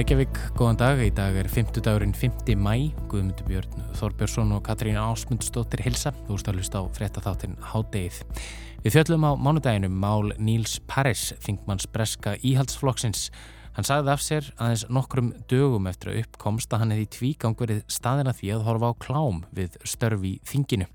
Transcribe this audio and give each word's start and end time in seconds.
Útvar 0.00 0.16
Breykjavík, 0.16 0.38
góðan 0.56 0.78
dag. 0.80 1.00
Í 1.04 1.10
dag 1.12 1.34
er 1.36 1.48
50 1.52 1.82
dagurinn 1.84 2.14
5. 2.16 2.54
mæ. 2.56 2.88
Guðmundur 3.12 3.44
Björn 3.44 3.82
Þorbjörnsson 3.98 4.54
og 4.56 4.62
Katrín 4.64 4.96
Ásmundsdóttir 4.96 5.82
Hilsa. 5.84 6.14
Þú 6.24 6.38
hlusta 6.54 6.80
á 6.80 6.88
fréttaþáttinn 6.88 7.58
Hádeið. 7.60 8.22
Við 8.80 8.96
fjöllum 8.96 9.28
á 9.28 9.36
mánudaginum 9.36 9.92
mál 9.92 10.32
Níls 10.40 10.78
Paris, 10.88 11.34
þingmanns 11.44 11.84
breska 11.92 12.38
íhaldsflokksins. 12.40 13.28
Hann 13.76 13.84
sagði 13.84 14.14
af 14.14 14.24
sér 14.24 14.50
aðeins 14.56 14.88
nokkrum 14.88 15.34
dögum 15.52 15.92
eftir 15.92 16.14
að 16.14 16.24
uppkomst 16.24 16.72
að 16.72 16.86
hann 16.86 16.96
hefði 16.96 17.12
tvígang 17.18 17.60
verið 17.60 17.84
staðina 17.92 18.32
því 18.32 18.54
að 18.56 18.66
horfa 18.70 18.94
á 18.96 19.00
klám 19.04 19.44
við 19.52 19.76
störfi 19.84 20.38
þinginu. 20.48 20.88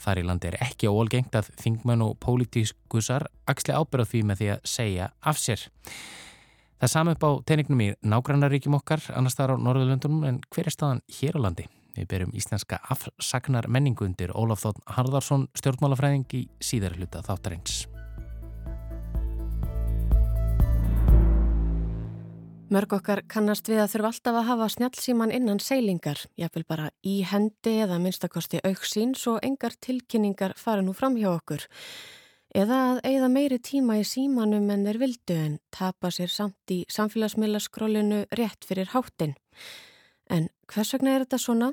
Þar 0.00 0.22
í 0.22 0.28
landi 0.32 0.54
er 0.54 0.62
ekki 0.64 0.88
óalgengt 0.88 1.36
að 1.36 1.52
þingmenn 1.60 2.08
og 2.08 2.16
pólitískusar 2.24 3.28
axli 3.44 3.76
ábyrða 3.76 4.14
því 4.14 4.28
með 4.30 4.40
því 4.40 4.54
að 4.56 4.70
segja 4.78 5.12
af 5.20 5.44
sér. 5.44 5.68
Það 6.76 6.90
saman 6.92 7.16
upp 7.16 7.24
á 7.24 7.30
teiningnum 7.48 7.80
í 7.80 7.88
nágrannaríkjum 8.04 8.74
okkar, 8.76 9.00
annars 9.16 9.36
þar 9.38 9.54
á 9.56 9.64
Norðurlöndunum, 9.64 10.24
en 10.28 10.40
hver 10.52 10.68
er 10.68 10.74
staðan 10.74 10.98
hér 11.08 11.38
á 11.40 11.44
landi? 11.46 11.64
Við 11.96 12.08
byrjum 12.10 12.34
íslenska 12.36 12.76
afsagnar 12.92 13.64
menningu 13.72 14.04
undir 14.04 14.34
Ólaf 14.36 14.60
Þótt 14.66 14.82
Harðarsson, 14.92 15.46
stjórnmálafræðing 15.56 16.26
í 16.36 16.42
síðar 16.60 16.98
hluta 16.98 17.22
þáttarins. 17.24 17.86
Mörg 22.68 22.92
okkar 22.98 23.22
kannast 23.30 23.70
við 23.70 23.80
að 23.80 23.94
þurfa 23.94 24.12
alltaf 24.12 24.36
að 24.36 24.48
hafa 24.50 24.68
snjálfsíman 24.74 25.32
innan 25.32 25.62
seilingar, 25.62 26.20
jáfnvel 26.36 26.66
bara 26.68 26.90
í 27.06 27.22
hendi 27.24 27.76
eða 27.86 27.96
minnstakosti 28.02 28.60
auksín, 28.66 29.16
svo 29.16 29.38
engar 29.40 29.78
tilkynningar 29.80 30.58
fara 30.60 30.84
nú 30.84 30.92
fram 30.92 31.16
hjá 31.16 31.30
okkur. 31.38 31.64
Eða 32.56 32.76
að 32.88 32.98
eigða 33.04 33.26
meiri 33.28 33.56
tíma 33.60 33.98
í 34.00 34.04
símanum 34.08 34.70
en 34.72 34.86
þeir 34.86 34.98
vildu 35.02 35.34
en 35.36 35.56
tapa 35.76 36.08
sér 36.14 36.30
samt 36.32 36.72
í 36.72 36.78
samfélagsmiðlaskrollinu 36.88 38.22
rétt 38.38 38.64
fyrir 38.64 38.88
háttin. 38.94 39.34
En 40.32 40.46
hvers 40.72 40.94
vegna 40.94 41.12
er 41.12 41.26
þetta 41.26 41.40
svona? 41.42 41.68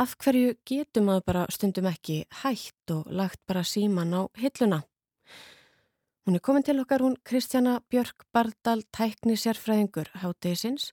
Af 0.00 0.14
hverju 0.24 0.54
getum 0.64 1.10
að 1.12 1.20
bara 1.28 1.42
stundum 1.52 1.88
ekki 1.90 2.22
hætt 2.40 2.94
og 2.94 3.10
lagt 3.12 3.42
bara 3.44 3.66
síman 3.68 4.16
á 4.16 4.24
hilluna? 4.40 4.78
Hún 6.24 6.38
er 6.38 6.44
komin 6.48 6.64
til 6.64 6.80
okkar 6.80 7.04
hún 7.04 7.18
Kristjana 7.20 7.82
Björk 7.92 8.24
Bardal, 8.32 8.80
tækni 8.96 9.36
sérfræðingur 9.36 10.08
háttegisins 10.22 10.88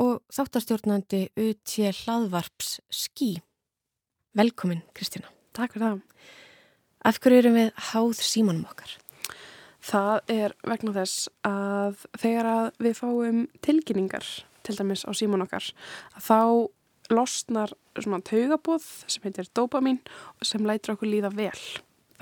og 0.00 0.24
þáttastjórnandi 0.32 1.26
UT 1.36 1.76
hlaðvarps 2.00 2.78
Skí. 2.88 3.34
Velkomin 4.32 4.80
Kristjana. 4.96 5.28
Takk 5.52 5.76
fyrir 5.76 5.90
það. 5.90 6.00
Af 7.02 7.18
hverju 7.18 7.40
erum 7.42 7.56
við 7.58 7.70
háð 7.90 8.20
símanum 8.22 8.66
okkar? 8.70 8.92
Það 9.82 10.30
er 10.30 10.52
vegna 10.62 10.92
þess 10.94 11.24
að 11.42 12.04
þegar 12.22 12.50
að 12.52 12.68
við 12.86 13.00
fáum 13.00 13.40
tilkynningar 13.66 14.28
til 14.62 14.76
dæmis 14.78 15.02
á 15.02 15.10
síman 15.10 15.42
okkar 15.42 15.72
þá 16.22 16.70
losnar 17.10 17.74
svona 17.98 18.22
taugabóð 18.22 18.86
sem 19.10 19.26
heitir 19.26 19.50
dopamin 19.50 19.98
sem 20.46 20.62
lætur 20.62 20.94
okkur 20.94 21.10
líða 21.10 21.32
vel. 21.34 21.58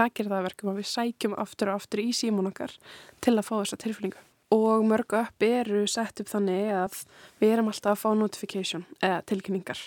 Það 0.01 0.17
gerir 0.17 0.33
það 0.33 0.49
verkum 0.49 0.73
að 0.73 0.81
við 0.81 0.91
sækjum 0.95 1.37
aftur 1.45 1.75
og 1.75 1.83
aftur 1.83 2.01
í 2.01 2.09
síman 2.17 2.49
okkar 2.49 2.73
til 3.21 3.37
að 3.37 3.47
fá 3.51 3.55
þessa 3.59 3.83
tilfinningu 3.85 4.30
og 4.51 4.85
mörgu 4.87 5.21
upp 5.21 5.45
eru 5.47 5.85
sett 5.91 6.21
upp 6.23 6.31
þannig 6.31 6.73
að 6.75 6.97
við 7.39 7.53
erum 7.55 7.69
alltaf 7.71 7.93
að 7.93 8.01
fá 8.03 8.09
notification 8.19 8.83
eða 8.99 9.21
tilkynningar. 9.31 9.83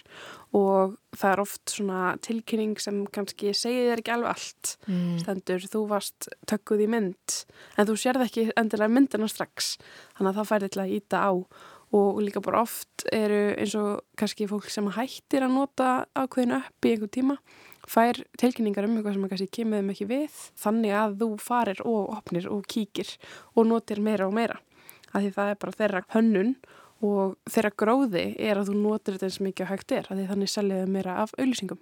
Og 0.56 0.96
það 1.18 1.34
er 1.34 1.41
oft 1.44 1.74
svona 1.74 2.13
tilkynning 2.24 2.78
sem 2.79 3.01
kannski 3.13 3.51
segir 3.57 3.90
þér 3.90 4.03
ekki 4.03 4.13
alveg 4.16 4.31
allt. 4.31 4.74
Mm. 4.88 5.19
stendur, 5.19 5.68
þú 5.74 5.84
varst 5.91 6.29
tökkuð 6.50 6.85
í 6.85 6.90
mynd 6.96 7.38
en 7.75 7.90
þú 7.90 7.97
sérð 8.00 8.28
ekki 8.29 8.47
endilega 8.59 8.96
myndina 8.96 9.28
strax. 9.31 9.75
Þannig 10.16 10.31
að 10.31 10.40
það 10.40 10.51
færði 10.53 10.72
til 10.74 10.84
að 10.85 10.97
íta 11.00 11.24
á. 11.28 11.31
Og 11.94 12.24
líka 12.25 12.41
bara 12.41 12.63
oft 12.63 13.03
eru 13.13 13.51
eins 13.53 13.75
og 13.78 14.00
kannski 14.18 14.47
fólk 14.50 14.72
sem 14.74 14.88
hættir 14.95 15.44
að 15.45 15.59
nota 15.59 15.90
ákveðinu 16.18 16.63
upp 16.63 16.88
í 16.88 16.95
einhver 16.95 17.12
tíma 17.13 17.38
fær 17.89 18.19
tilkynningar 18.39 18.88
um 18.88 18.97
eitthvað 18.97 19.17
sem 19.17 19.25
kannski 19.31 19.49
kemur 19.59 19.81
þeim 19.81 19.94
ekki 19.94 20.09
við 20.09 20.38
þannig 20.63 20.97
að 20.99 21.17
þú 21.21 21.29
farir 21.44 21.81
og 21.88 22.13
opnir 22.17 22.49
og 22.51 22.67
kíkir 22.69 23.16
og 23.55 23.67
notir 23.69 24.01
meira 24.03 24.27
og 24.29 24.35
meira. 24.38 24.59
Af 25.13 25.21
því 25.21 25.33
það 25.35 25.53
er 25.53 25.59
bara 25.61 25.77
þeirra 25.79 26.03
hönnun 26.16 26.53
og 27.03 27.35
þeirra 27.51 27.73
gróði 27.77 28.27
er 28.39 28.59
að 28.59 28.71
þú 28.71 28.77
notir 28.79 29.17
þetta 29.17 29.29
eins 29.29 29.41
mikið 29.44 29.66
að 29.66 29.73
hægt 29.73 29.97
er 29.97 30.07
af 30.07 30.17
því 30.17 30.29
þannig 30.31 30.53
seljaðu 30.53 30.94
meira 30.94 31.17
af 31.23 31.35
auðlýsingum 31.38 31.81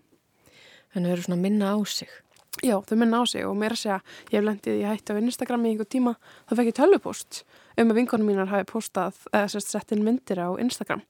Þannig 0.91 1.07
að 1.07 1.11
þau 1.11 1.15
eru 1.15 1.25
svona 1.25 1.41
minna 1.41 1.71
á 1.71 1.77
sig. 1.87 2.15
Já, 2.59 2.75
þau 2.83 2.97
minna 2.99 3.21
á 3.21 3.25
sig 3.31 3.45
og 3.47 3.53
mér 3.55 3.73
að 3.77 3.79
segja 3.79 3.97
ég 4.27 4.33
hef 4.35 4.43
lendið, 4.43 4.79
ég 4.81 4.89
hætti 4.91 5.13
á 5.15 5.21
Instagram 5.21 5.63
í 5.63 5.69
einhver 5.71 5.87
tíma 5.87 6.11
þá 6.49 6.55
fekk 6.57 6.67
ég 6.67 6.77
tölvupost 6.81 7.37
um 7.79 7.93
að 7.93 7.99
vinkonum 8.01 8.27
mínar 8.27 8.51
hafi 8.51 8.67
postað 8.67 9.21
eða 9.31 9.61
sett 9.63 9.93
inn 9.95 10.03
myndir 10.03 10.41
á 10.43 10.51
Instagram 10.59 11.05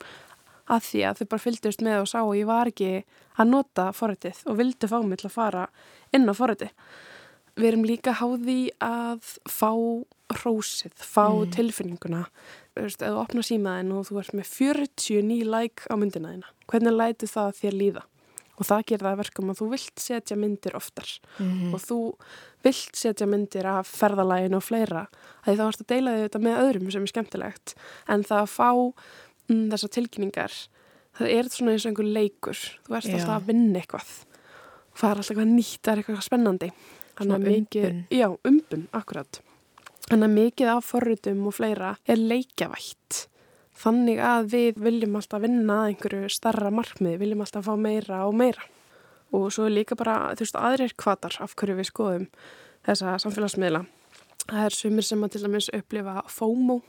að 0.69 0.83
því 0.87 1.03
að 1.07 1.21
þau 1.21 1.27
bara 1.33 1.45
fylgdust 1.45 1.85
með 1.85 2.01
og 2.01 2.09
sá 2.11 2.19
og 2.21 2.35
ég 2.37 2.49
var 2.49 2.71
ekki 2.71 2.91
að 3.39 3.51
nota 3.51 3.87
forrættið 3.95 4.43
og 4.51 4.59
vildi 4.59 4.89
fá 4.91 4.97
mig 5.05 5.21
til 5.21 5.29
að 5.31 5.37
fara 5.37 5.65
inn 6.15 6.29
á 6.29 6.33
forrætti. 6.37 6.69
Við 7.59 7.67
erum 7.67 7.87
líka 7.87 8.13
háði 8.15 8.59
að 8.83 9.33
fá 9.49 9.71
hrósið, 10.31 10.93
fá 10.95 11.27
mm. 11.27 11.49
tilfinninguna. 11.55 12.21
Þú 12.71 12.85
veist, 12.85 13.01
ef 13.03 13.11
þú 13.11 13.19
opnar 13.19 13.47
símaðin 13.47 13.91
og 13.95 14.07
þú 14.07 14.21
ert 14.21 14.37
með 14.37 14.53
49 14.53 15.49
like 15.49 15.91
á 15.91 15.95
myndina 15.99 16.31
þína, 16.31 16.53
hvernig 16.71 16.95
læti 16.95 17.29
það 17.29 17.59
þér 17.59 17.77
líða? 17.81 18.05
Og 18.61 18.67
það 18.67 18.85
gerir 18.91 19.07
það 19.07 19.19
verkum 19.23 19.49
að 19.51 19.59
þú 19.59 19.67
vilt 19.71 20.01
setja 20.03 20.37
myndir 20.37 20.75
oftar 20.77 21.09
mm. 21.41 21.71
og 21.73 21.81
þú 21.81 21.97
vilt 22.61 22.99
setja 22.99 23.25
myndir 23.25 23.65
af 23.65 23.89
ferðalægin 23.89 24.57
og 24.57 24.63
fleira 24.63 25.07
að 25.41 25.47
því 25.47 25.55
þá 25.57 25.63
að 25.65 25.87
deila 25.89 26.13
þig 26.13 26.25
þetta 26.27 26.41
með 26.45 26.61
öðrum 26.67 26.91
sem 26.93 27.07
er 27.07 27.13
skemmtilegt 27.13 27.73
en 28.05 28.25
það 28.27 28.43
að 28.43 28.53
fá 28.53 28.69
þessar 29.71 29.93
tilkynningar 29.97 30.57
það 31.19 31.35
er 31.35 31.51
svona 31.51 31.75
eins 31.75 31.85
og 31.85 31.91
einhver 31.91 32.11
leikur. 32.17 32.65
Þú 32.87 32.97
ert 32.97 33.11
alltaf 33.11 33.35
að 33.35 33.47
vinna 33.51 33.81
eitthvað. 33.81 34.11
Það 34.95 35.07
er 35.11 35.21
alltaf 35.21 35.31
eitthvað 35.31 35.53
nýtt, 35.53 35.79
það 35.81 35.93
er 35.93 36.03
eitthvað 36.03 36.27
spennandi. 36.27 36.73
Svona 37.21 37.39
umbun. 37.41 38.03
Já, 38.09 38.27
umbun, 38.47 38.85
akkurat 38.97 39.41
þannig 40.11 40.27
að 40.27 40.35
mikið 40.35 40.69
af 40.73 40.87
forrutum 40.87 41.45
og 41.47 41.55
fleira 41.55 41.91
er 42.09 42.19
leikjavætt 42.19 43.25
þannig 43.81 44.19
að 44.27 44.49
við 44.51 44.81
viljum 44.83 45.15
alltaf 45.17 45.41
vinna 45.41 45.77
að 45.81 45.93
einhverju 45.93 46.31
starra 46.35 46.71
markmið, 46.75 47.15
viljum 47.21 47.43
alltaf 47.45 47.65
fá 47.65 47.71
meira 47.79 48.25
og 48.27 48.35
meira. 48.37 48.65
Og 49.31 49.47
svo 49.55 49.65
er 49.65 49.73
líka 49.73 49.95
bara, 49.97 50.35
þú 50.35 50.43
veist, 50.43 50.57
aðrir 50.59 50.93
kvatar 50.99 51.37
af 51.41 51.55
hverju 51.57 51.77
við 51.79 51.87
skoðum 51.89 52.27
þessa 52.85 53.15
samfélagsmiðla. 53.23 53.85
Það 54.43 54.65
er 54.67 54.75
sumir 54.75 55.07
sem 55.07 55.23
að 55.23 55.33
til 55.33 55.43
dæmis 55.45 55.71
upplifa 55.73 56.25
FOMO 56.29 56.81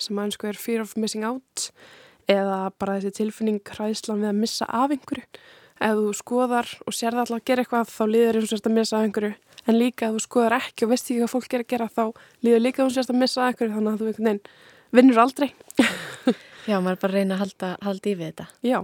sem 0.00 0.18
að 0.18 0.28
einsku 0.28 0.48
er 0.50 0.60
fear 0.60 0.84
of 0.84 0.96
missing 0.96 1.26
out 1.26 1.70
eða 2.30 2.70
bara 2.78 2.98
þessi 2.98 3.20
tilfinning 3.20 3.60
hræðslan 3.66 4.22
við 4.22 4.30
að 4.30 4.40
missa 4.40 4.68
af 4.68 4.94
einhverju. 4.94 5.26
Ef 5.80 5.96
þú 5.96 6.10
skoðar 6.18 6.68
og 6.84 6.92
sér 6.94 7.14
það 7.16 7.22
alltaf 7.22 7.38
að 7.38 7.46
gera 7.48 7.64
eitthvað 7.64 7.92
þá 7.94 8.02
líður 8.10 8.38
eins 8.38 8.46
og 8.46 8.52
sérst 8.52 8.68
að 8.68 8.76
missa 8.76 8.98
af 8.98 9.06
einhverju 9.06 9.32
en 9.66 9.78
líka 9.78 10.08
ef 10.08 10.16
þú 10.16 10.22
skoðar 10.26 10.56
ekki 10.58 10.86
og 10.86 10.92
veist 10.92 11.08
ekki 11.08 11.22
hvað 11.22 11.32
fólk 11.32 11.54
er 11.56 11.64
að 11.64 11.70
gera 11.72 11.88
þá 11.88 12.04
líður 12.44 12.64
líka 12.66 12.84
og 12.84 12.92
sérst 12.94 13.12
að 13.12 13.20
missa 13.22 13.42
af 13.42 13.52
einhverju 13.52 13.76
þannig 13.76 13.92
að 13.92 14.02
þú 14.02 14.10
veginn 14.10 14.42
vinnur 14.90 15.22
aldrei. 15.24 15.48
Já, 16.68 16.76
maður 16.76 16.96
er 16.96 17.00
bara 17.00 17.10
að 17.10 17.16
reyna 17.16 17.36
að 17.36 17.42
halda, 17.44 17.70
halda 17.86 18.10
í 18.10 18.14
við 18.18 18.30
þetta. 18.30 18.46
Já. 18.66 18.78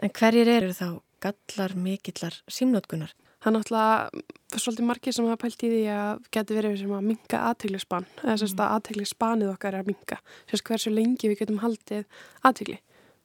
En 0.00 0.14
hverjir 0.20 0.52
eru 0.52 0.74
þá 0.76 0.88
gallar 1.24 1.76
mikillar 1.76 2.36
símnótkunar? 2.50 3.14
Það 3.40 3.50
er 3.50 3.56
náttúrulega 3.56 4.58
svolítið 4.60 4.88
margir 4.90 5.16
sem 5.16 5.28
hafa 5.30 5.40
pælt 5.40 5.64
í 5.64 5.70
því 5.72 5.80
að 5.94 6.22
getur 6.36 6.58
verið 6.60 6.76
sem 6.82 6.92
að 6.92 7.06
minga 7.08 7.42
aðteglisban 7.48 8.08
eða 8.20 8.36
sérst 8.42 8.60
að 8.60 8.74
aðteglisbanið 8.76 9.52
okkar 9.54 9.76
er 9.76 9.84
að 9.84 9.90
minga 9.94 10.18
sérst 10.50 10.66
hversu 10.68 10.92
lengi 10.92 11.30
við 11.30 11.40
getum 11.40 11.62
haldið 11.62 12.20
aðtegli 12.44 12.76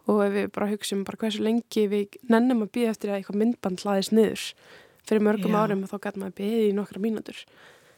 og 0.06 0.21
ef 0.23 0.33
við 0.38 0.50
bara 0.56 0.69
hugsim 0.71 1.03
bara 1.03 1.19
hversu 1.19 1.44
lengi 1.44 1.85
við 1.91 2.17
nennum 2.31 2.63
að 2.63 2.73
býða 2.77 2.94
eftir 2.94 3.12
að 3.12 3.19
eitthvað 3.19 3.41
myndband 3.41 3.83
hlaðist 3.83 4.13
niður 4.15 4.45
fyrir 5.06 5.25
mörgum 5.25 5.56
Já. 5.56 5.62
árum 5.62 5.85
og 5.85 5.91
þá 5.91 5.97
getur 6.03 6.21
maður 6.23 6.38
býðið 6.39 6.67
í 6.67 6.75
nokkra 6.75 7.01
mínútur. 7.01 7.41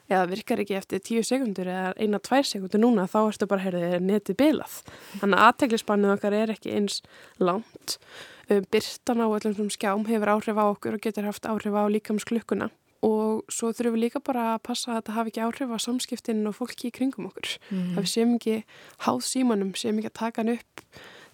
Eða 0.08 0.30
virkar 0.32 0.62
ekki 0.64 0.78
eftir 0.78 1.04
tíu 1.04 1.24
sekundur 1.26 1.68
eða 1.68 1.92
eina, 2.00 2.20
tvær 2.24 2.48
sekundur 2.48 2.80
núna 2.80 3.10
þá 3.12 3.18
erstu 3.26 3.48
bara, 3.50 3.64
heyrðið, 3.66 3.98
netið 4.08 4.38
bilað. 4.40 4.78
Þannig 5.20 5.40
að 5.40 5.48
aðteglisbanið 5.52 6.14
okkar 6.14 6.38
er 6.38 6.54
ekki 6.56 6.76
eins 6.78 7.02
langt 7.44 7.98
byrtan 8.48 9.24
á 9.24 9.28
öllum 9.28 9.56
sem 9.56 9.72
skjám 9.76 10.08
hefur 10.08 10.34
áhrif 10.36 10.60
á 10.60 10.66
okkur 10.68 10.98
og 10.98 11.04
getur 11.04 11.28
haft 11.28 11.48
áhrif 11.50 11.76
á 11.76 11.84
líkamsklukkuna 11.92 12.70
og 13.06 13.46
svo 13.54 13.70
þurfum 13.76 13.96
við 13.96 14.04
líka 14.08 14.22
bara 14.24 14.56
að 14.56 14.64
passa 14.66 14.92
að 14.92 14.98
þetta 15.00 15.16
hafi 15.18 15.32
ekki 15.32 15.44
áhrif 15.46 15.74
á 15.74 15.78
samskiptinn 15.84 16.50
og 16.50 16.56
fólki 16.58 16.90
í 16.90 16.94
kringum 16.94 17.28
okkur. 17.30 17.52
Mm. 17.70 17.94
Það 17.94 18.04
við 18.04 18.12
séum 18.14 18.34
ekki 18.38 18.56
háð 19.06 19.22
símanum, 19.28 19.72
séum 19.78 20.02
ekki 20.02 20.12
að 20.12 20.18
taka 20.18 20.42
hann 20.42 20.54
upp 20.56 20.86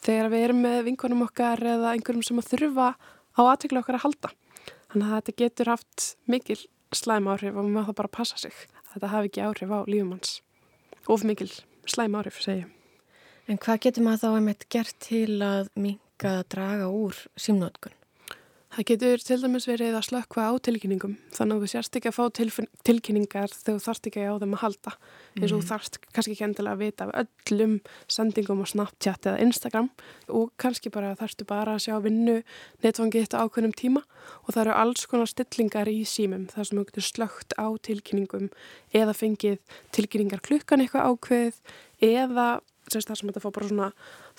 þegar 0.03 0.31
við 0.33 0.45
erum 0.47 0.61
með 0.65 0.79
vinkonum 0.89 1.25
okkar 1.27 1.63
eða 1.63 1.93
einhverjum 1.95 2.25
sem 2.27 2.41
að 2.41 2.49
þurfa 2.51 2.89
á 2.99 3.41
aðtökla 3.41 3.83
okkar 3.83 3.99
að 3.99 4.05
halda. 4.07 4.33
Þannig 4.91 5.07
að 5.07 5.15
þetta 5.15 5.35
getur 5.43 5.71
haft 5.71 6.07
mikil 6.29 6.59
slæm 6.93 7.29
áhrif 7.31 7.57
og 7.57 7.69
maður 7.69 7.93
þá 7.93 7.99
bara 8.01 8.15
passa 8.19 8.39
sig. 8.41 8.55
Þetta 8.93 9.13
hafi 9.13 9.31
ekki 9.31 9.45
áhrif 9.47 9.71
á 9.73 9.79
lífumanns. 9.89 10.41
Of 11.07 11.23
mikil 11.25 11.49
slæm 11.89 12.19
áhrif, 12.19 12.37
segjum. 12.43 12.69
En 13.49 13.59
hvað 13.59 13.81
getur 13.87 14.05
maður 14.05 14.21
þá 14.21 14.35
einmitt 14.37 14.67
gert 14.71 14.99
til 15.03 15.39
að 15.43 15.71
minka 16.23 16.39
að 16.39 16.47
draga 16.53 16.87
úr 16.87 17.19
símnótkun? 17.35 17.91
Það 18.73 18.85
getur 18.89 19.21
til 19.21 19.35
dæmis 19.37 19.67
verið 19.69 19.93
að 19.93 20.05
slökkva 20.07 20.47
á 20.49 20.51
tilkynningum 20.65 21.17
þannig 21.35 21.59
að 21.59 21.61
þú 21.61 21.67
sérst 21.69 21.97
ekki 21.99 22.09
að 22.09 22.15
fá 22.15 22.23
tilkynningar 22.87 23.51
þegar 23.53 23.75
þú 23.77 23.83
þarft 23.83 24.07
ekki 24.09 24.23
á 24.25 24.33
þeim 24.41 24.55
að 24.55 24.63
halda 24.63 24.93
eins 25.35 25.43
og 25.43 25.51
þú 25.51 25.59
mhm. 25.59 25.67
þarft 25.67 25.99
kannski 26.15 26.33
ekki 26.33 26.45
endilega 26.47 26.73
að 26.73 26.81
vita 26.81 27.05
af 27.05 27.27
öllum 27.51 27.75
sendingum 28.15 28.63
á 28.63 28.67
Snapchat 28.71 29.29
eða 29.29 29.43
Instagram 29.45 29.91
og 30.39 30.49
kannski 30.57 30.93
bara 30.95 31.13
þarftu 31.19 31.45
bara 31.51 31.75
að 31.75 31.85
sjá 31.85 31.99
vinnu 32.01 32.39
netfangið 32.81 33.27
þetta 33.27 33.45
ákveðnum 33.45 33.77
tíma 33.77 34.01
og 34.41 34.49
það 34.55 34.63
eru 34.63 34.75
alls 34.79 35.05
konar 35.11 35.29
stillingar 35.29 35.91
í 35.91 35.99
símum 36.07 36.49
þar 36.49 36.71
sem 36.71 36.79
þú 36.79 36.89
getur 36.89 37.09
slögt 37.11 37.57
á 37.61 37.67
tilkynningum 37.77 38.49
eða 38.89 39.13
fengið 39.13 39.61
tilkynningar 39.93 40.41
klukkan 40.41 40.81
eitthvað 40.81 41.13
ákveð 41.13 41.61
eða 42.01 42.47
það 43.01 43.19
sem 43.19 43.31
þetta 43.31 43.43
fá 43.43 43.49
bara 43.55 43.69
svona 43.69 43.89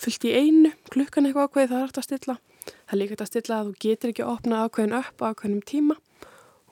fullt 0.01 0.27
í 0.29 0.33
einu 0.35 0.71
klukkan 0.93 1.27
eitthvað 1.27 1.49
ákveð 1.49 1.71
það 1.73 1.79
er 1.79 1.87
hægt 1.89 2.01
að 2.01 2.07
stilla. 2.09 2.37
Það 2.65 2.95
er 2.95 3.01
líka 3.01 3.19
að 3.19 3.31
stilla 3.31 3.59
að 3.59 3.71
þú 3.71 3.75
getur 3.85 4.13
ekki 4.13 4.25
að 4.25 4.33
opna 4.35 4.63
ákveðin 4.65 4.97
upp 5.01 5.25
á 5.25 5.25
ákveðinum 5.33 5.65
tíma. 5.67 5.99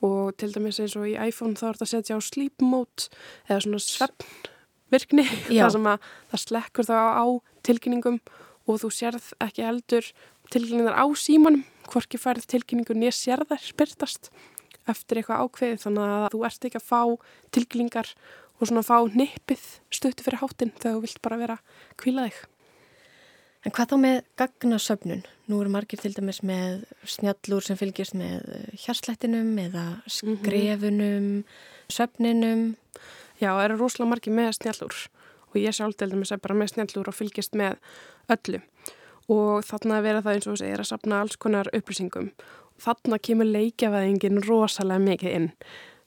Og 0.03 0.31
til 0.39 0.51
dæmis 0.53 0.79
eins 0.83 0.95
og 0.99 1.07
í 1.07 1.13
iPhone 1.15 1.55
þá 1.59 1.67
er 1.67 1.77
þetta 1.77 1.87
að 1.87 1.93
setja 1.93 2.17
á 2.17 2.21
sleep 2.23 2.63
mode 2.63 3.09
eða 3.49 3.59
svona 3.65 3.83
svefnvirkni 3.83 5.27
þar 5.51 5.75
sem 5.75 5.91
að 5.93 6.09
það 6.31 6.43
slekkur 6.47 6.89
þá 6.89 6.97
á 7.19 7.25
tilkynningum 7.63 8.19
og 8.67 8.79
þú 8.83 8.89
sérð 8.95 9.29
ekki 9.43 9.63
heldur 9.63 10.09
tilkynningar 10.51 10.95
á 10.99 11.05
símanum 11.15 11.63
hvorki 11.87 12.19
færð 12.19 12.47
tilkynningu 12.51 12.95
nýja 12.97 13.15
sérðar 13.15 13.63
spyrtast 13.63 14.31
eftir 14.89 15.21
eitthvað 15.21 15.45
ákveði 15.45 15.79
þannig 15.83 16.13
að 16.13 16.25
þú 16.33 16.41
ert 16.47 16.67
ekki 16.67 16.79
að 16.79 16.87
fá 16.89 17.01
tilkynningar 17.55 18.09
og 18.63 18.69
svona 18.71 18.85
fá 18.87 18.97
nippið 19.11 19.63
stötti 19.91 20.23
fyrir 20.25 20.39
hátinn 20.39 20.73
þegar 20.79 20.97
þú 20.97 21.03
vilt 21.03 21.21
bara 21.25 21.39
vera 21.41 21.57
kvílaðið. 21.99 22.41
En 23.63 23.71
hvað 23.71 23.93
þá 23.93 23.95
með 24.03 24.17
gagnasöfnun? 24.39 25.21
Nú 25.47 25.59
eru 25.63 25.71
margir 25.71 25.99
til 26.01 26.11
dæmis 26.15 26.41
með 26.43 26.81
snjallúr 27.07 27.63
sem 27.63 27.79
fylgjast 27.79 28.15
með 28.19 28.47
eh, 28.51 28.65
hjarslættinum 28.83 29.53
eða 29.59 29.85
skrefunum, 30.07 31.23
mm 31.23 31.43
-hmm. 31.43 31.93
söfninum. 31.95 32.75
Já, 33.39 33.55
það 33.55 33.65
eru 33.65 33.77
rosalega 33.77 34.09
margir 34.09 34.33
með 34.33 34.51
snjallúr 34.59 34.95
og 35.53 35.55
ég 35.55 35.75
sjálf 35.75 35.95
til 35.95 36.09
dæmis 36.11 36.31
er 36.31 36.37
bara 36.43 36.55
með 36.55 36.73
snjallúr 36.73 37.07
og 37.07 37.15
fylgjast 37.15 37.55
með 37.55 37.77
öllu. 38.27 38.61
Og 39.29 39.63
þarna 39.63 40.01
vera 40.01 40.21
það 40.21 40.33
eins 40.33 40.47
og 40.47 40.53
þess 40.53 40.61
að 40.61 40.67
ég 40.67 40.73
er 40.73 40.83
að 40.83 40.91
sapna 40.91 41.21
alls 41.21 41.35
konar 41.35 41.69
upplýsingum. 41.73 42.31
Þarna 42.79 43.19
kemur 43.19 43.45
leikjavæðingin 43.45 44.43
rosalega 44.43 44.99
mikið 44.99 45.31
inn. 45.31 45.51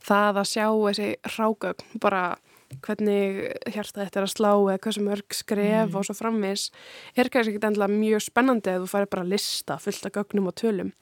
Það 0.04 0.34
að 0.36 0.50
sjá 0.50 0.66
þessi 0.68 1.16
rágögn 1.24 2.00
bara 2.00 2.36
hvernig 2.84 3.52
hjarta 3.70 4.02
þetta 4.02 4.20
er 4.20 4.26
að 4.26 4.32
slá 4.32 4.50
eða 4.52 4.80
hvað 4.82 4.96
sem 4.96 5.10
örg 5.14 5.36
skref 5.38 5.88
mm. 5.88 5.96
og 5.98 6.06
svo 6.06 6.16
framvis 6.18 6.66
er 7.14 7.30
kannski 7.32 7.54
ekki 7.54 7.68
endilega 7.68 7.94
mjög 7.94 8.24
spennandi 8.26 8.72
að 8.72 8.84
þú 8.84 8.90
færi 8.92 9.10
bara 9.12 9.24
að 9.26 9.32
lista 9.34 9.78
fullt 9.82 10.08
af 10.08 10.14
gögnum 10.16 10.50
og 10.50 10.56
tölum. 10.58 10.92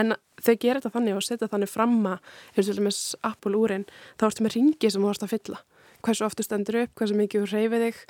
En 0.00 0.16
þau 0.42 0.54
gerir 0.58 0.80
þetta 0.80 0.94
þannig 0.96 1.18
og 1.18 1.24
setja 1.24 1.50
þannig 1.50 1.70
framma 1.70 2.16
eins 2.54 2.70
og 2.72 2.82
með 2.82 2.98
Apple 3.30 3.58
úrin 3.58 3.86
þá 4.18 4.26
ertu 4.28 4.46
með 4.46 4.58
ringi 4.58 4.90
sem 4.90 5.02
þú 5.02 5.10
vorst 5.10 5.26
að 5.26 5.34
fylla. 5.36 5.62
Hversu 6.04 6.26
oftu 6.26 6.44
stendur 6.44 6.82
upp, 6.82 6.92
hversu 6.98 7.16
mikið 7.16 7.44
þú 7.44 7.52
reyfið 7.52 7.86
þig 7.86 8.02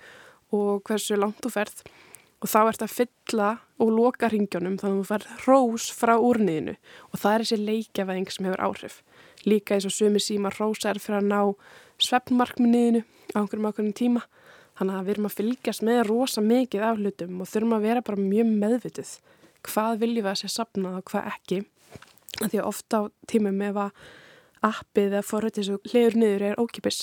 og 0.57 0.83
hversu 0.89 1.21
langt 1.21 1.45
þú 1.45 1.53
ferð. 1.55 1.85
Og 2.45 2.51
þá 2.51 2.59
ert 2.67 2.83
að 2.85 2.93
fylla 2.93 3.51
og 3.81 3.93
loka 3.95 4.29
ringjónum 4.29 4.77
þannig 4.81 4.99
að 4.99 5.05
þú 5.05 5.07
fær 5.11 5.47
rós 5.47 5.87
frá 5.95 6.15
úrniðinu. 6.17 6.75
Og 7.13 7.21
það 7.21 7.35
er 7.35 7.45
þessi 7.45 7.61
leikjavæðing 7.61 8.33
sem 8.33 8.49
hefur 8.49 8.65
áhrif. 8.67 8.99
Líka 9.49 9.77
eins 9.77 9.87
og 9.89 9.95
sumi 9.95 10.21
síma 10.21 10.53
rósa 10.53 10.93
er 10.93 11.01
fyrir 11.01 11.21
að 11.23 11.31
ná 11.31 11.41
svefnmarkminniðinu 12.03 13.05
á 13.05 13.37
einhverjum 13.41 13.69
ákveðin 13.71 13.97
tíma. 13.99 14.25
Þannig 14.75 14.97
að 14.99 15.07
við 15.07 15.15
erum 15.15 15.29
að 15.29 15.37
fylgjast 15.39 15.85
með 15.87 16.01
rosa 16.09 16.43
mikið 16.43 16.83
af 16.83 16.99
hlutum 16.99 17.43
og 17.45 17.51
þurfum 17.51 17.77
að 17.77 17.87
vera 17.87 18.05
bara 18.07 18.25
mjög 18.25 18.53
meðvitið 18.65 19.13
hvað 19.65 20.01
viljum 20.03 20.27
við 20.27 20.31
að 20.33 20.41
sé 20.41 20.51
sapnað 20.51 20.99
og 20.99 21.09
hvað 21.11 21.29
ekki. 21.31 21.61
Því 22.41 22.59
að 22.59 22.69
ofta 22.69 23.01
á 23.01 23.03
tímum 23.31 23.63
ef 23.65 23.79
að 23.85 24.01
appið 24.65 25.13
eða 25.13 25.27
forrættis 25.29 25.71
og 25.73 25.91
hliður 25.91 26.19
niður 26.19 26.47
er 26.49 26.61
ókipis 26.61 27.01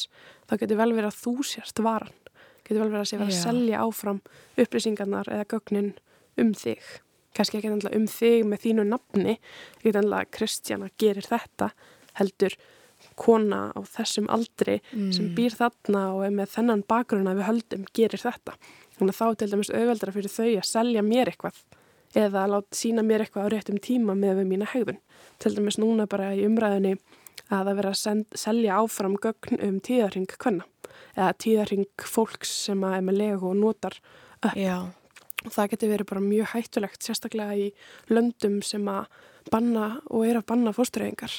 þá 0.49 0.57
getur 0.57 0.81
vel 0.81 0.91
verið 0.95 1.11
að 1.11 1.21
þú 1.21 1.33
sérst 1.47 1.81
varan. 1.85 2.17
Getur 2.65 2.83
vel 2.83 2.89
verið 2.89 3.03
að 3.03 3.09
sé 3.09 3.21
verið 3.21 3.37
að 3.37 3.45
selja 3.45 3.85
áfram 3.85 4.19
upplýsingarnar 4.59 5.31
eða 5.31 5.47
gögnin 5.53 5.93
um 6.41 6.51
þig. 6.57 6.83
Kannski 7.37 7.59
ekki 7.59 7.71
endla 7.71 7.93
um 7.95 8.07
þig 8.11 8.43
með 8.49 8.63
þínu 8.65 8.87
nafni 8.89 9.37
ekki 9.37 9.93
endla 9.95 10.25
Kristjana 10.27 10.91
gerir 10.99 11.27
þetta 11.29 11.71
heldur 12.19 12.57
kona 13.21 13.61
á 13.73 13.79
þessum 13.85 14.29
aldri 14.33 14.79
mm. 14.91 15.11
sem 15.15 15.29
býr 15.37 15.55
þarna 15.57 16.07
og 16.15 16.25
er 16.27 16.33
með 16.35 16.55
þennan 16.55 16.85
bakgrunna 16.89 17.35
við 17.37 17.47
höldum 17.49 17.85
gerir 17.97 18.21
þetta. 18.21 18.57
Þannig 18.97 19.13
að 19.13 19.19
þá 19.21 19.39
til 19.41 19.51
dæmis 19.53 19.71
auðveldra 19.73 20.15
fyrir 20.15 20.35
þau 20.35 20.49
að 20.49 20.67
selja 20.71 21.05
mér 21.05 21.31
eitthvað 21.31 21.61
eða 22.17 22.43
að 22.43 22.53
láta 22.55 22.77
sína 22.77 23.03
mér 23.07 23.23
eitthvað 23.23 23.47
á 23.47 23.51
réttum 23.53 23.79
tíma 23.81 24.15
með 24.19 24.41
við 24.41 24.49
mína 24.51 24.69
hegðun. 24.73 24.99
Til 25.41 25.53
dæmis 25.55 25.79
núna 25.79 26.07
bara 26.11 26.33
í 26.35 26.43
umræðinni 26.47 26.97
að 27.51 27.67
það 27.69 27.77
vera 27.79 27.91
að 27.91 27.99
send, 28.01 28.25
selja 28.37 28.79
áfram 28.79 29.17
gögn 29.21 29.61
um 29.63 29.77
tíðarring 29.83 30.29
hvenna 30.37 30.67
eða 31.15 31.31
tíðarring 31.43 32.07
fólks 32.07 32.51
sem 32.67 32.83
að 32.87 32.97
er 32.97 33.05
með 33.07 33.21
legu 33.21 33.51
og 33.51 33.57
notar 33.59 33.97
upp. 34.41 34.57
Já. 34.57 34.91
Og 35.41 35.53
það 35.55 35.71
getur 35.73 35.93
verið 35.95 36.09
bara 36.11 36.23
mjög 36.23 36.51
hættulegt, 36.53 37.01
sérstaklega 37.01 37.57
í 37.57 37.69
löndum 38.13 38.59
sem 38.65 38.85
að 38.91 39.07
banna 39.49 39.87
og 40.11 40.27
er 40.27 40.37
að 40.37 40.45
banna 40.51 40.73
fórstureyingar 40.75 41.33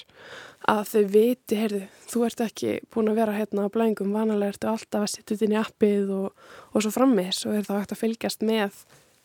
að 0.70 0.82
þau 0.90 1.02
viti, 1.12 1.58
heyrðu, 1.58 1.82
þú 2.10 2.24
ert 2.26 2.42
ekki 2.44 2.72
búin 2.92 3.10
að 3.12 3.20
vera 3.20 3.36
hérna 3.36 3.66
á 3.66 3.74
blængum, 3.74 4.12
vanalega 4.14 4.54
ertu 4.54 4.70
alltaf 4.70 5.04
að 5.04 5.12
setja 5.12 5.28
þetta 5.32 5.46
inn 5.46 5.54
í 5.54 5.60
appið 5.60 6.12
og, 6.16 6.44
og 6.72 6.84
svo 6.84 6.92
frammis 6.94 7.42
og 7.46 7.56
er 7.56 7.66
þá 7.66 7.72
hægt 7.76 7.94
að 7.94 8.02
fylgjast 8.02 8.46
með 8.46 8.82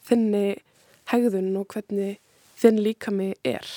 þinni 0.07 0.45
hegðun 1.11 1.51
og 1.59 1.67
hvernig 1.73 2.17
þinn 2.57 2.81
líkami 2.83 3.31
er. 3.45 3.67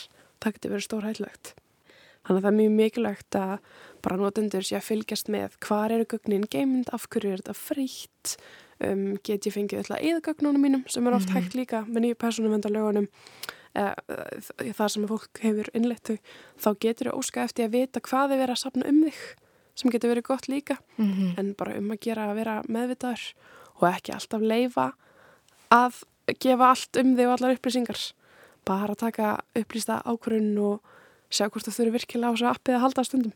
Það 0.41 0.56
getur 0.56 0.75
verið 0.75 0.87
stór 0.87 1.08
hætlegt. 1.08 1.52
Þannig 2.25 2.38
að 2.38 2.45
það 2.45 2.50
er 2.50 2.59
mjög 2.61 2.75
mikilvægt 2.78 3.38
að 3.40 3.54
bara 4.04 4.19
notendur 4.21 4.64
sé 4.64 4.78
að 4.78 4.88
fylgjast 4.88 5.30
með 5.33 5.57
hvað 5.64 5.97
eru 5.97 6.09
gögnin 6.14 6.49
geimund, 6.49 6.88
af 6.92 7.09
hverju 7.12 7.35
er 7.35 7.42
þetta 7.42 7.57
frítt, 7.57 8.37
um, 8.87 9.19
get 9.27 9.47
ég 9.47 9.55
fengið 9.55 9.83
alltaf 9.83 10.01
eðagögnunum 10.01 10.63
mínum 10.63 10.85
sem 10.89 11.07
er 11.07 11.13
oft 11.13 11.29
mm 11.29 11.35
-hmm. 11.35 11.43
hægt 11.43 11.55
líka 11.55 11.85
með 11.87 12.01
nýju 12.01 12.15
personumvendalögunum 12.15 13.09
uh, 13.75 13.95
það 14.73 14.89
sem 14.89 15.07
fólk 15.09 15.39
hefur 15.43 15.71
innleitt 15.75 16.11
þá 16.59 16.71
getur 16.81 17.11
þau 17.11 17.19
óska 17.19 17.45
eftir 17.45 17.65
að 17.65 17.77
vita 17.79 18.01
hvað 18.01 18.31
þau 18.31 18.39
verið 18.39 18.57
að 18.57 18.63
sapna 18.65 18.89
um 18.89 19.05
þig 19.05 19.21
sem 19.81 19.93
getur 19.93 20.13
verið 20.13 20.29
gott 20.29 20.49
líka. 20.51 20.79
Mm 20.99 21.13
-hmm. 21.13 21.39
en 21.39 21.55
bara 21.55 21.77
um 21.79 21.91
að 21.91 22.01
gera 22.07 22.31
að 22.31 22.39
vera 22.41 22.63
meðvitaður 22.69 23.35
og 23.81 23.85
ekki 23.89 24.13
alltaf 24.13 24.43
leifa 24.43 24.93
að 25.71 26.03
gefa 26.41 26.71
allt 26.71 26.97
um 26.97 27.17
þig 27.17 27.27
og 27.27 27.35
allar 27.37 27.55
upplýsingar. 27.57 28.01
Bara 28.65 28.95
taka 28.95 29.41
upplýsta 29.57 30.03
ákvörun 30.05 30.59
og 30.59 30.83
sjá 31.31 31.49
hvort 31.49 31.67
þú 31.67 31.73
þurfi 31.73 31.93
virkilega 31.93 32.31
á 32.31 32.35
þessu 32.35 32.51
appið 32.51 32.75
að 32.75 32.85
halda 32.85 33.05
stundum. 33.05 33.33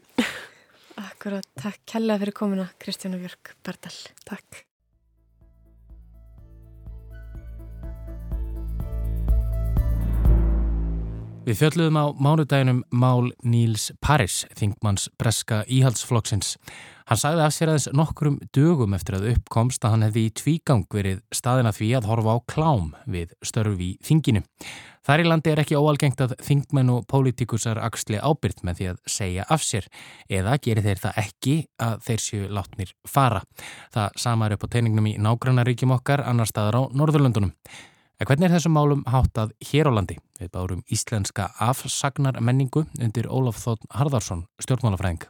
Akkurat, 1.09 1.47
takk 1.59 1.81
kella 1.87 2.19
fyrir 2.19 2.33
komuna 2.33 2.69
Kristjánu 2.79 3.19
Björg 3.19 3.57
Bardal. 3.65 3.99
Takk 4.25 4.65
Við 11.45 11.59
fjöldluðum 11.61 11.97
á 12.01 12.07
mánudaginum 12.25 12.79
Mál 12.89 13.27
Níls 13.45 13.91
Paris, 14.01 14.47
þingmanns 14.57 15.11
breska 15.21 15.59
íhaldsflokksins. 15.69 16.55
Hann 17.05 17.21
sagði 17.21 17.45
af 17.45 17.53
sér 17.53 17.73
aðeins 17.75 17.89
nokkurum 17.93 18.39
dögum 18.57 18.97
eftir 18.97 19.19
að 19.19 19.27
uppkomst 19.35 19.85
að 19.85 19.93
hann 19.93 20.07
hefði 20.07 20.23
í 20.25 20.33
tvígang 20.41 20.87
verið 20.89 21.21
staðina 21.37 21.75
því 21.77 21.91
að 21.99 22.09
horfa 22.09 22.33
á 22.33 22.39
klám 22.49 22.89
við 23.05 23.37
störfi 23.45 23.91
í 23.91 24.01
þinginu. 24.09 24.41
Þar 25.05 25.21
í 25.21 25.29
landi 25.29 25.53
er 25.53 25.61
ekki 25.61 25.77
óalgengt 25.77 26.25
að 26.25 26.33
þingmenn 26.49 26.97
og 26.97 27.05
pólitíkusar 27.13 27.77
axli 27.85 28.17
ábyrgt 28.17 28.65
með 28.65 28.81
því 28.81 28.93
að 28.95 29.07
segja 29.19 29.45
af 29.45 29.69
sér 29.69 29.93
eða 30.33 30.57
gerir 30.65 30.87
þeir 30.87 31.03
það 31.05 31.25
ekki 31.27 31.63
að 31.77 31.99
þeir 32.07 32.31
séu 32.31 32.47
látnir 32.49 32.97
fara. 33.05 33.45
Það 33.93 34.23
sama 34.25 34.49
er 34.49 34.57
upp 34.57 34.65
á 34.65 34.73
teiningnum 34.73 35.13
í 35.13 35.19
nágrannaríkjum 35.21 35.93
okkar 35.99 36.25
annar 36.25 36.49
staðar 36.49 36.81
á 36.81 36.83
Norðurlöndunum. 36.97 37.53
En 38.25 38.29
hvernig 38.31 38.47
er 38.49 38.55
þessum 38.55 38.73
málum 38.73 39.01
háttað 39.05 39.51
hér 39.69 39.85
á 39.85 39.93
landi? 39.93 40.15
Við 40.41 40.49
bárum 40.55 40.79
íslenska 40.89 41.51
afsagnar 41.61 42.39
menningu 42.41 42.87
undir 42.97 43.27
Ólaf 43.29 43.59
Þótt 43.61 43.83
Harðarsson, 43.93 44.47
stjórnmálafræðing. 44.65 45.27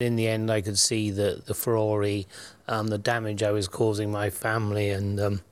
In 0.00 0.16
the 0.16 0.26
end 0.32 0.48
I 0.48 0.62
could 0.62 0.78
see 0.78 1.10
the, 1.10 1.42
the 1.44 1.52
Ferrari, 1.52 2.26
um, 2.68 2.88
the 2.88 2.96
damage 2.96 3.42
I 3.42 3.50
was 3.52 3.68
causing 3.68 4.10
my 4.10 4.30
family 4.30 4.88
and 4.88 5.20
um, 5.20 5.42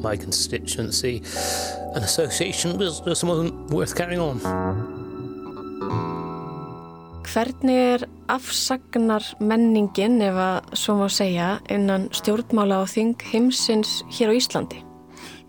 my 0.00 0.16
constituency 0.16 1.20
and 1.92 2.02
association 2.02 2.78
was, 2.78 3.02
just 3.04 3.22
wasn't 3.22 3.52
worth 3.68 3.94
carrying 3.94 4.22
on. 4.24 4.40
Hvernig 7.28 7.82
er 7.98 8.06
afsagnar 8.32 9.28
menningin, 9.44 10.16
ef 10.24 10.40
að 10.40 10.72
svo 10.72 10.96
má 11.02 11.12
segja, 11.12 11.50
innan 11.68 12.08
stjórnmála 12.16 12.80
og 12.86 12.88
þing 12.94 13.12
heimsins 13.28 14.00
hér 14.08 14.32
á 14.32 14.40
Íslandi? 14.40 14.80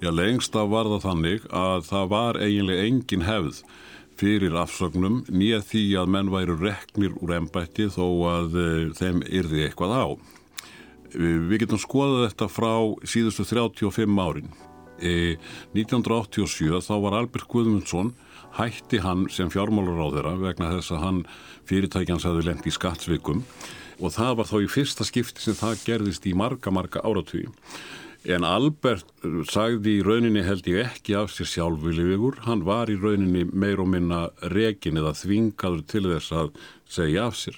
Já, 0.03 0.09
lengst 0.11 0.51
af 0.59 0.67
var 0.67 0.89
það 0.91 1.03
þannig 1.05 1.43
að 1.55 1.85
það 1.87 2.07
var 2.11 2.37
eiginlega 2.43 2.87
engin 2.89 3.21
hefð 3.23 3.59
fyrir 4.19 4.57
afsögnum 4.59 5.21
nýja 5.31 5.61
því 5.63 5.83
að 6.01 6.11
menn 6.11 6.31
væru 6.33 6.57
reknir 6.59 7.13
úr 7.23 7.31
ennbætti 7.37 7.85
þó 7.93 8.03
að 8.27 8.57
uh, 8.59 8.89
þeim 8.97 9.21
yrði 9.23 9.61
eitthvað 9.63 9.95
á. 9.95 10.05
Uh, 11.15 11.39
við 11.47 11.63
getum 11.63 11.79
skoðað 11.79 12.25
þetta 12.25 12.49
frá 12.51 12.73
síðustu 13.07 13.47
35 13.47 14.19
árin. 14.25 14.51
E, 14.99 15.39
1987 15.71 16.83
þá 16.83 16.93
var 17.07 17.17
Albert 17.21 17.47
Guðmundsson 17.47 18.11
hætti 18.59 18.99
hann 19.07 19.29
sem 19.31 19.47
fjármálur 19.55 20.03
á 20.03 20.07
þeirra 20.17 20.35
vegna 20.43 20.75
þess 20.75 20.97
að 20.97 21.03
hann 21.07 21.25
fyrirtækjans 21.71 22.27
hefði 22.27 22.49
lengt 22.49 22.67
í 22.67 22.75
skattsvikum 22.75 23.41
og 24.03 24.13
það 24.19 24.37
var 24.41 24.51
þá 24.51 24.57
í 24.59 24.71
fyrsta 24.75 25.07
skipti 25.07 25.47
sem 25.47 25.57
það 25.57 25.87
gerðist 25.87 26.27
í 26.27 26.35
marga, 26.35 26.75
marga 26.75 27.01
áratví. 27.07 27.47
En 28.23 28.45
Albert 28.47 29.09
sagði 29.51 29.97
í 29.97 30.03
rauninni 30.05 30.45
held 30.47 30.67
ég 30.71 30.85
ekki 30.93 31.15
af 31.19 31.33
sér 31.35 31.49
sjálfviliðugur, 31.51 32.37
hann 32.45 32.61
var 32.63 32.87
í 32.87 32.95
rauninni 32.95 33.43
meir 33.51 33.81
og 33.83 33.89
minna 33.91 34.29
rekin 34.53 34.95
eða 35.01 35.11
þvingaður 35.19 35.81
til 35.91 36.03
þess 36.07 36.31
að 36.39 36.53
segja 36.87 37.25
af 37.27 37.35
sér. 37.35 37.57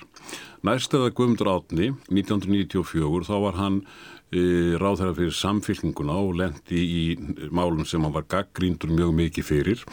Næsteða 0.66 1.12
Guðmundur 1.14 1.52
Átni, 1.54 1.92
1994, 2.10 3.30
þá 3.30 3.36
var 3.44 3.60
hann 3.62 3.80
e, 4.34 4.74
ráð 4.82 5.04
þeirra 5.04 5.18
fyrir 5.20 5.38
samfylgninguna 5.38 6.18
og 6.24 6.34
lendi 6.42 6.82
í 6.82 7.04
málum 7.54 7.86
sem 7.86 8.02
hann 8.02 8.18
var 8.18 8.26
gaggríndur 8.26 8.90
mjög 8.90 9.14
mikið 9.22 9.50
fyrir 9.52 9.86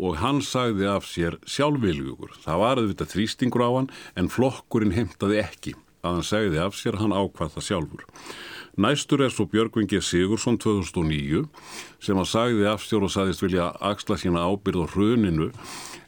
og 0.00 0.16
hann 0.22 0.40
sagði 0.40 0.88
af 0.88 1.04
sér 1.04 1.36
sjálfviljugur. 1.44 2.32
Það 2.46 2.64
var 2.64 2.80
auðvitað 2.80 3.12
þrýstingur 3.12 3.68
á 3.68 3.70
hann 3.76 3.92
en 4.16 4.32
flokkurinn 4.32 4.96
heimtaði 4.96 5.42
ekki 5.44 5.76
að 6.00 6.14
hann 6.14 6.30
segði 6.32 6.64
af 6.64 6.80
sér 6.80 6.96
hann 7.02 7.12
ákvað 7.12 7.58
það 7.58 7.68
sjálfur. 7.68 8.08
Næstur 8.78 9.24
er 9.24 9.32
svo 9.34 9.48
Björgvin 9.50 9.88
G. 9.90 9.98
Sigursson 9.98 10.54
2009 10.62 11.48
sem 11.98 12.18
að 12.20 12.28
sagði 12.30 12.66
af 12.70 12.84
sér 12.86 13.02
og 13.02 13.10
sagðist 13.10 13.42
vilja 13.42 13.72
axla 13.82 14.14
sína 14.20 14.44
ábyrð 14.46 14.84
á 14.86 14.92
hruninu 14.92 15.48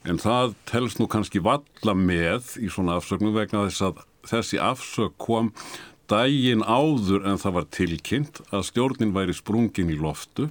en 0.07 0.21
það 0.23 0.55
telst 0.71 1.01
nú 1.03 1.09
kannski 1.11 1.43
valla 1.43 1.95
með 1.99 2.55
í 2.63 2.71
svona 2.71 3.01
afsögnum 3.01 3.35
vegna 3.35 3.65
þess 3.67 3.89
að 3.89 4.05
þessi 4.31 4.63
afsög 4.63 5.19
kom 5.19 5.51
dægin 6.11 6.63
áður 6.63 7.27
en 7.27 7.43
það 7.43 7.57
var 7.59 7.69
tilkynnt 7.75 8.41
að 8.55 8.67
stjórnin 8.71 9.17
væri 9.19 9.35
sprungin 9.35 9.91
í 9.91 9.99
loftu 9.99 10.47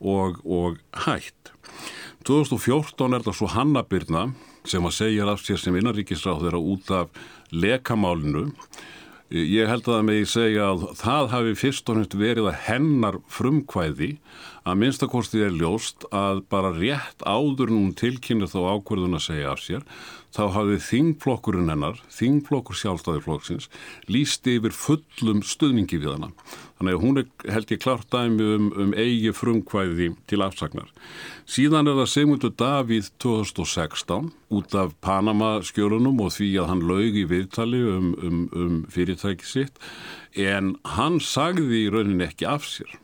og, 0.00 0.44
og 0.44 0.76
hætt. 1.06 1.54
2014 2.28 3.16
er 3.16 3.24
það 3.24 3.38
svo 3.38 3.48
Hannabirna 3.56 4.28
sem 4.68 4.84
að 4.84 4.98
segja 5.00 5.24
af 5.32 5.40
sér 5.40 5.60
sem 5.60 5.76
innaríkisráð 5.80 6.44
þeirra 6.44 6.60
út 6.74 6.92
af 7.00 7.22
lekamálinu. 7.48 8.50
Ég 9.32 9.64
held 9.64 9.86
að 9.86 9.94
það 9.94 10.02
með 10.04 10.16
ég 10.18 10.28
segja 10.28 10.64
að 10.68 10.82
það 11.00 11.28
hafi 11.32 11.52
fyrst 11.56 11.86
og 11.88 11.96
næst 11.96 12.16
verið 12.20 12.48
að 12.50 12.58
hennar 12.66 13.16
frumkvæði. 13.32 14.10
Að 14.68 14.76
minnstakosti 14.82 15.40
er 15.46 15.54
ljóst 15.56 16.04
að 16.12 16.42
bara 16.52 16.74
rétt 16.76 17.24
áður 17.24 17.72
nún 17.72 17.94
tilkynna 17.96 18.44
þá 18.50 18.58
ákverðun 18.76 19.16
að 19.16 19.24
segja 19.30 19.54
af 19.54 19.62
sér 19.64 19.86
þá 20.32 20.42
hafði 20.56 20.78
þingflokkurinn 20.86 21.70
hennar, 21.72 21.98
þingflokkur 22.12 22.78
sjálfstæðiflokksins, 22.80 23.68
líst 24.08 24.48
yfir 24.48 24.74
fullum 24.74 25.42
stuðningi 25.44 26.00
við 26.00 26.14
hana. 26.14 26.30
Þannig 26.78 26.96
að 26.96 27.02
hún 27.04 27.20
er 27.20 27.52
held 27.54 27.74
ég 27.74 27.82
klart 27.82 28.08
dæmi 28.10 28.46
um, 28.56 28.70
um 28.80 28.94
eigi 28.98 29.32
frumkvæði 29.36 30.08
til 30.30 30.40
afsagnar. 30.42 30.88
Síðan 31.46 31.90
er 31.90 32.00
það 32.00 32.10
Sigmundur 32.14 32.54
Davíð 32.58 33.12
2016 33.22 34.32
út 34.52 34.74
af 34.78 34.96
Panama 35.04 35.54
skjörunum 35.64 36.20
og 36.24 36.32
því 36.34 36.50
að 36.62 36.72
hann 36.72 36.82
laug 36.88 37.20
í 37.20 37.26
viðtali 37.28 37.84
um, 37.92 38.10
um, 38.18 38.42
um 38.56 38.82
fyrirtæki 38.92 39.46
sitt 39.46 39.78
en 40.38 40.74
hann 40.96 41.20
sagði 41.20 41.84
í 41.84 41.92
rauninni 41.92 42.26
ekki 42.30 42.48
af 42.48 42.66
sér 42.68 42.98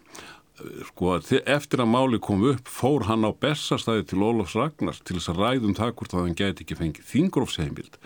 sko, 0.91 1.17
eftir 1.19 1.83
að 1.83 1.91
máli 1.93 2.21
kom 2.23 2.45
upp 2.51 2.71
fór 2.71 3.07
hann 3.09 3.27
á 3.27 3.33
bestastæði 3.33 4.07
til 4.11 4.23
Ólafs 4.27 4.57
Ragnars 4.59 5.01
til 5.03 5.19
þess 5.19 5.33
að 5.33 5.43
ræðum 5.43 5.77
það 5.79 5.95
hvort 5.99 6.15
að 6.15 6.25
hann 6.25 6.39
geti 6.39 6.65
ekki 6.65 6.79
fengið 6.79 7.11
þingrófsheimild 7.13 7.99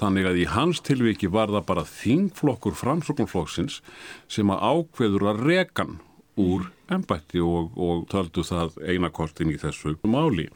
þannig 0.00 0.30
að 0.30 0.40
í 0.42 0.48
hans 0.54 0.82
tilviki 0.84 1.30
var 1.32 1.52
það 1.52 1.68
bara 1.70 1.86
þingflokkur 1.88 2.78
framsóknflokksins 2.78 3.80
sem 4.28 4.52
að 4.52 4.64
ákveður 4.72 5.28
að 5.32 5.44
rekan 5.48 5.98
úr 6.40 6.66
ennbætti 6.90 7.40
og, 7.40 7.76
og 7.80 8.04
töldu 8.10 8.42
það 8.44 8.74
einakortin 8.82 9.52
í 9.54 9.58
þessu 9.60 9.94
máli. 10.10 10.48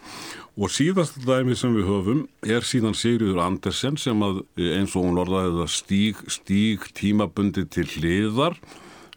Og 0.58 0.72
síðast 0.74 1.20
dæmi 1.24 1.54
sem 1.56 1.76
við 1.76 1.86
höfum 1.88 2.24
er 2.42 2.66
síðan 2.66 2.96
Sigriður 2.98 3.44
Andersen 3.44 3.96
sem 4.00 4.24
að 4.26 4.42
eins 4.58 4.96
og 4.98 5.06
hún 5.06 5.20
orðaði 5.22 5.54
það 5.60 5.70
stíg, 5.76 6.24
stíg 6.26 6.88
tímabundi 6.98 7.64
til 7.70 7.86
hliðar 7.94 8.58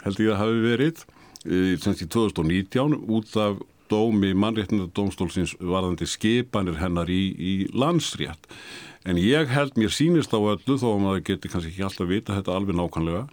held 0.06 0.22
ég 0.22 0.32
að 0.36 0.42
hafi 0.44 0.62
verið 0.68 1.04
semst 1.44 2.04
í 2.06 2.08
2019 2.12 3.00
út 3.10 3.36
af 3.42 3.62
dómi 3.92 4.32
mannréttindadómstólsins 4.38 5.56
varðandi 5.60 6.08
skipanir 6.08 6.80
hennar 6.80 7.10
í, 7.12 7.24
í 7.36 7.54
landsrétt. 7.76 8.48
En 9.08 9.18
ég 9.18 9.50
held 9.50 9.76
mér 9.80 9.92
sínist 9.94 10.34
á 10.34 10.40
öllu, 10.40 10.78
þó 10.78 10.88
að 10.94 11.04
maður 11.04 11.26
geti 11.32 11.52
kannski 11.52 11.74
ekki 11.74 11.86
alltaf 11.88 12.10
vita 12.10 12.38
þetta 12.38 12.56
alveg 12.56 12.78
nákvæmlega, 12.78 13.26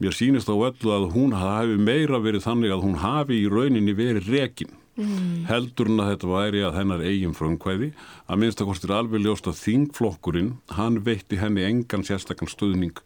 mér 0.00 0.16
sínist 0.16 0.48
á 0.48 0.56
öllu 0.56 0.94
að 0.96 1.08
hún 1.14 1.36
hafi 1.36 1.76
meira 1.76 2.20
verið 2.24 2.46
þannig 2.48 2.74
að 2.74 2.84
hún 2.86 3.00
hafi 3.04 3.42
í 3.44 3.48
rauninni 3.52 3.96
verið 3.96 4.30
rekin. 4.32 4.76
Mm. 5.00 5.46
heldur 5.48 5.88
hún 5.88 6.02
að 6.02 6.10
þetta 6.10 6.28
væri 6.28 6.62
að 6.66 6.74
hennar 6.76 7.02
eigin 7.06 7.32
frumkvæði 7.32 7.86
að 8.26 8.40
minnst 8.42 8.60
að 8.60 8.68
kostir 8.68 8.92
alveg 8.92 9.22
ljóst 9.22 9.46
að 9.48 9.60
þingflokkurinn 9.62 10.50
hann 10.76 10.98
veitti 11.06 11.38
henni 11.40 11.62
engan 11.64 12.02
sérstakann 12.04 12.50
stuðning 12.50 12.98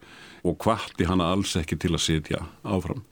og 0.42 0.56
kvarti 0.64 1.06
hann 1.06 1.22
alls 1.22 1.52
ekki 1.60 1.78
til 1.78 1.92
að 1.92 2.02
sitja 2.06 2.40
áfram 2.64 3.04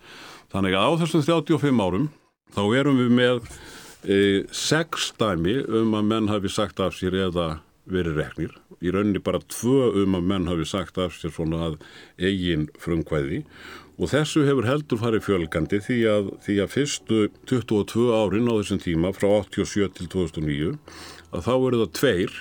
Þannig 0.53 0.75
að 0.77 0.85
á 0.85 0.93
þessum 1.01 1.23
35 1.25 1.81
árum 1.81 2.09
þá 2.53 2.63
erum 2.77 2.99
við 3.01 3.13
með 3.17 3.39
e, 4.05 4.17
sex 4.53 5.13
dæmi 5.21 5.63
um 5.81 5.95
að 5.97 6.11
menn 6.11 6.29
hafi 6.29 6.51
sagt 6.53 6.83
af 6.85 6.99
sér 6.99 7.17
eða 7.29 7.47
verið 7.89 8.21
reknir. 8.21 8.53
Í 8.83 8.93
rauninni 8.93 9.23
bara 9.25 9.41
tvö 9.49 9.89
um 10.03 10.19
að 10.19 10.29
menn 10.29 10.51
hafi 10.51 10.67
sagt 10.69 11.01
af 11.01 11.17
sér 11.17 11.33
svona 11.35 11.71
að 11.71 11.79
eigin 12.21 12.69
frumkvæði 12.83 13.43
og 13.97 14.11
þessu 14.13 14.45
hefur 14.47 14.69
heldur 14.69 15.01
farið 15.01 15.27
fjölgandi 15.27 15.81
því 15.85 15.99
að, 16.11 16.31
því 16.45 16.59
að 16.63 16.73
fyrstu 16.73 17.19
22 17.49 18.07
árin 18.17 18.49
á 18.51 18.55
þessum 18.61 18.81
tíma 18.83 19.13
frá 19.17 19.29
87 19.43 19.89
til 19.99 20.09
2009 20.13 20.73
að 21.33 21.45
þá 21.47 21.53
eru 21.57 21.83
það 21.83 21.93
tveir 21.99 22.39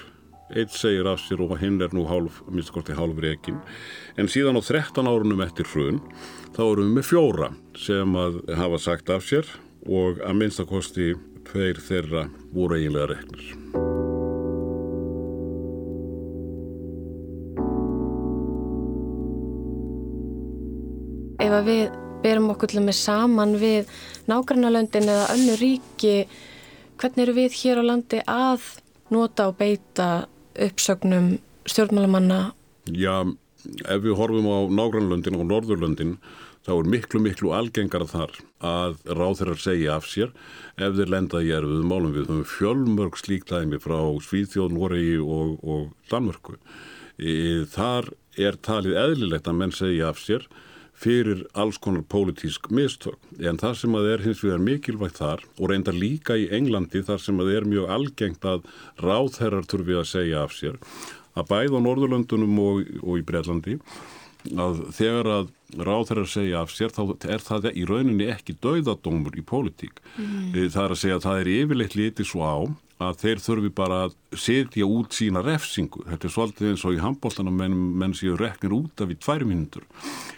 eitt 0.56 0.76
segir 0.76 1.08
af 1.08 1.22
sér 1.24 1.42
og 1.46 1.58
hinn 1.62 1.82
er 1.82 1.94
nú 1.96 2.06
hálf, 2.10 2.42
minnst 2.52 2.74
korti 2.76 2.96
hálf 2.98 3.20
rekin 3.24 3.60
en 4.20 4.30
síðan 4.32 4.60
á 4.60 4.62
13 4.62 5.08
árunum 5.08 5.44
eftir 5.46 5.68
hrun 5.72 6.02
þá 6.56 6.64
erum 6.68 6.90
við 6.90 6.96
með 6.98 7.10
fjóra 7.10 7.52
sem 7.80 8.16
að 8.20 8.42
hafa 8.60 8.80
sagt 8.82 9.12
af 9.14 9.24
sér 9.28 9.48
og 9.88 10.20
að 10.22 10.38
minnstakosti 10.38 11.14
tveir 11.48 11.80
þeirra 11.82 12.28
voru 12.54 12.78
eiginlega 12.78 13.14
reknir. 13.16 13.48
Ef 21.42 21.56
að 21.58 21.70
við 21.72 21.86
berum 22.22 22.52
okkur 22.54 22.70
til 22.70 22.82
að 22.82 22.88
með 22.92 22.98
saman 23.00 23.56
við 23.62 23.90
nágrannalöndin 24.30 25.10
eða 25.10 25.32
önnu 25.34 25.58
ríki, 25.58 26.16
hvernig 27.02 27.26
eru 27.26 27.38
við 27.40 27.58
hér 27.64 27.82
á 27.82 27.84
landi 27.88 28.22
að 28.30 28.68
nota 29.12 29.50
og 29.50 29.58
beita 29.60 30.12
uppsögnum 30.56 31.34
stjórnmálamanna? 31.70 32.52
Já, 32.90 33.24
ef 33.86 34.02
við 34.04 34.18
horfum 34.18 34.48
á 34.50 34.60
nágrannlöndin 34.74 35.38
og 35.38 35.48
norðurlöndin 35.50 36.16
þá 36.66 36.72
er 36.76 36.90
miklu 36.94 37.22
miklu 37.24 37.52
algengara 37.58 38.08
þar 38.10 38.36
að 38.62 38.98
ráð 39.18 39.40
þeirra 39.40 39.58
segja 39.64 39.98
af 39.98 40.08
sér 40.10 40.34
ef 40.78 40.98
þeir 40.98 41.14
lenda 41.14 41.42
í 41.42 41.54
erfiðu 41.58 41.86
málum 41.90 42.14
við 42.14 42.28
höfum 42.30 42.44
fjölmörg 42.52 43.18
slíktæmi 43.18 43.80
frá 43.82 43.98
Svíþjóð, 44.22 44.76
Noregi 44.78 45.18
og, 45.22 45.56
og 45.66 45.88
Danmörku 46.12 46.58
e, 47.18 47.64
þar 47.70 48.12
er 48.38 48.60
talið 48.62 49.00
eðlilegt 49.02 49.50
að 49.50 49.58
menn 49.58 49.74
segja 49.76 50.12
af 50.12 50.22
sér 50.22 50.46
fyrir 50.98 51.46
alls 51.58 51.80
konar 51.82 52.04
pólitísk 52.12 52.70
mistök 52.70 53.18
en 53.40 53.60
það 53.62 53.78
sem 53.80 53.98
að 53.98 54.10
er 54.14 54.26
hins 54.26 54.44
vegar 54.46 54.62
mikilvægt 54.62 55.22
þar 55.22 55.46
og 55.58 55.72
reynda 55.72 55.94
líka 55.96 56.38
í 56.38 56.50
Englandi 56.54 57.02
þar 57.08 57.24
sem 57.24 57.42
að 57.42 57.54
er 57.56 57.68
mjög 57.70 57.94
algengt 57.98 58.46
að 58.46 58.68
ráðherrar 59.02 59.66
turfi 59.66 59.98
að 59.98 60.10
segja 60.12 60.46
af 60.46 60.56
sér 60.58 60.78
að 61.38 61.48
bæð 61.50 61.78
á 61.78 61.80
Norðurlöndunum 61.88 62.60
og, 62.62 62.84
og 63.02 63.22
í 63.22 63.26
Breitlandi 63.26 63.80
að 64.50 64.86
þegar 64.98 65.30
að 65.32 65.50
ráð 65.78 66.08
þeirra 66.10 66.24
að 66.26 66.32
segja 66.34 66.62
af 66.62 66.72
sér 66.74 66.94
þá 66.96 67.02
er 67.30 67.44
það 67.46 67.68
í 67.72 67.84
rauninni 67.88 68.28
ekki 68.34 68.58
dauðadómur 68.64 69.38
í 69.38 69.44
pólitík. 69.46 70.02
Mm. 70.18 70.50
Eh, 70.56 70.70
það 70.72 70.84
er 70.84 70.96
að 70.96 71.02
segja 71.04 71.20
að 71.20 71.28
það 71.28 71.42
er 71.42 71.52
yfirleitt 71.56 71.98
litið 72.00 72.28
svo 72.32 72.42
á 72.44 72.58
að 73.02 73.20
þeir 73.24 73.44
þurfi 73.44 73.72
bara 73.82 74.00
að 74.06 74.16
setja 74.38 74.88
út 74.88 75.16
sína 75.18 75.44
refsingu. 75.46 76.04
Þetta 76.10 76.28
er 76.28 76.36
svolítið 76.36 76.72
eins 76.72 76.86
og 76.86 76.96
í 76.96 77.02
handbóltanum 77.02 77.58
menn, 77.58 77.78
menn 77.98 78.16
séu 78.18 78.38
reknir 78.40 78.76
út 78.78 79.04
af 79.04 79.14
í 79.14 79.18
tvær 79.20 79.46
minnundur. 79.48 79.88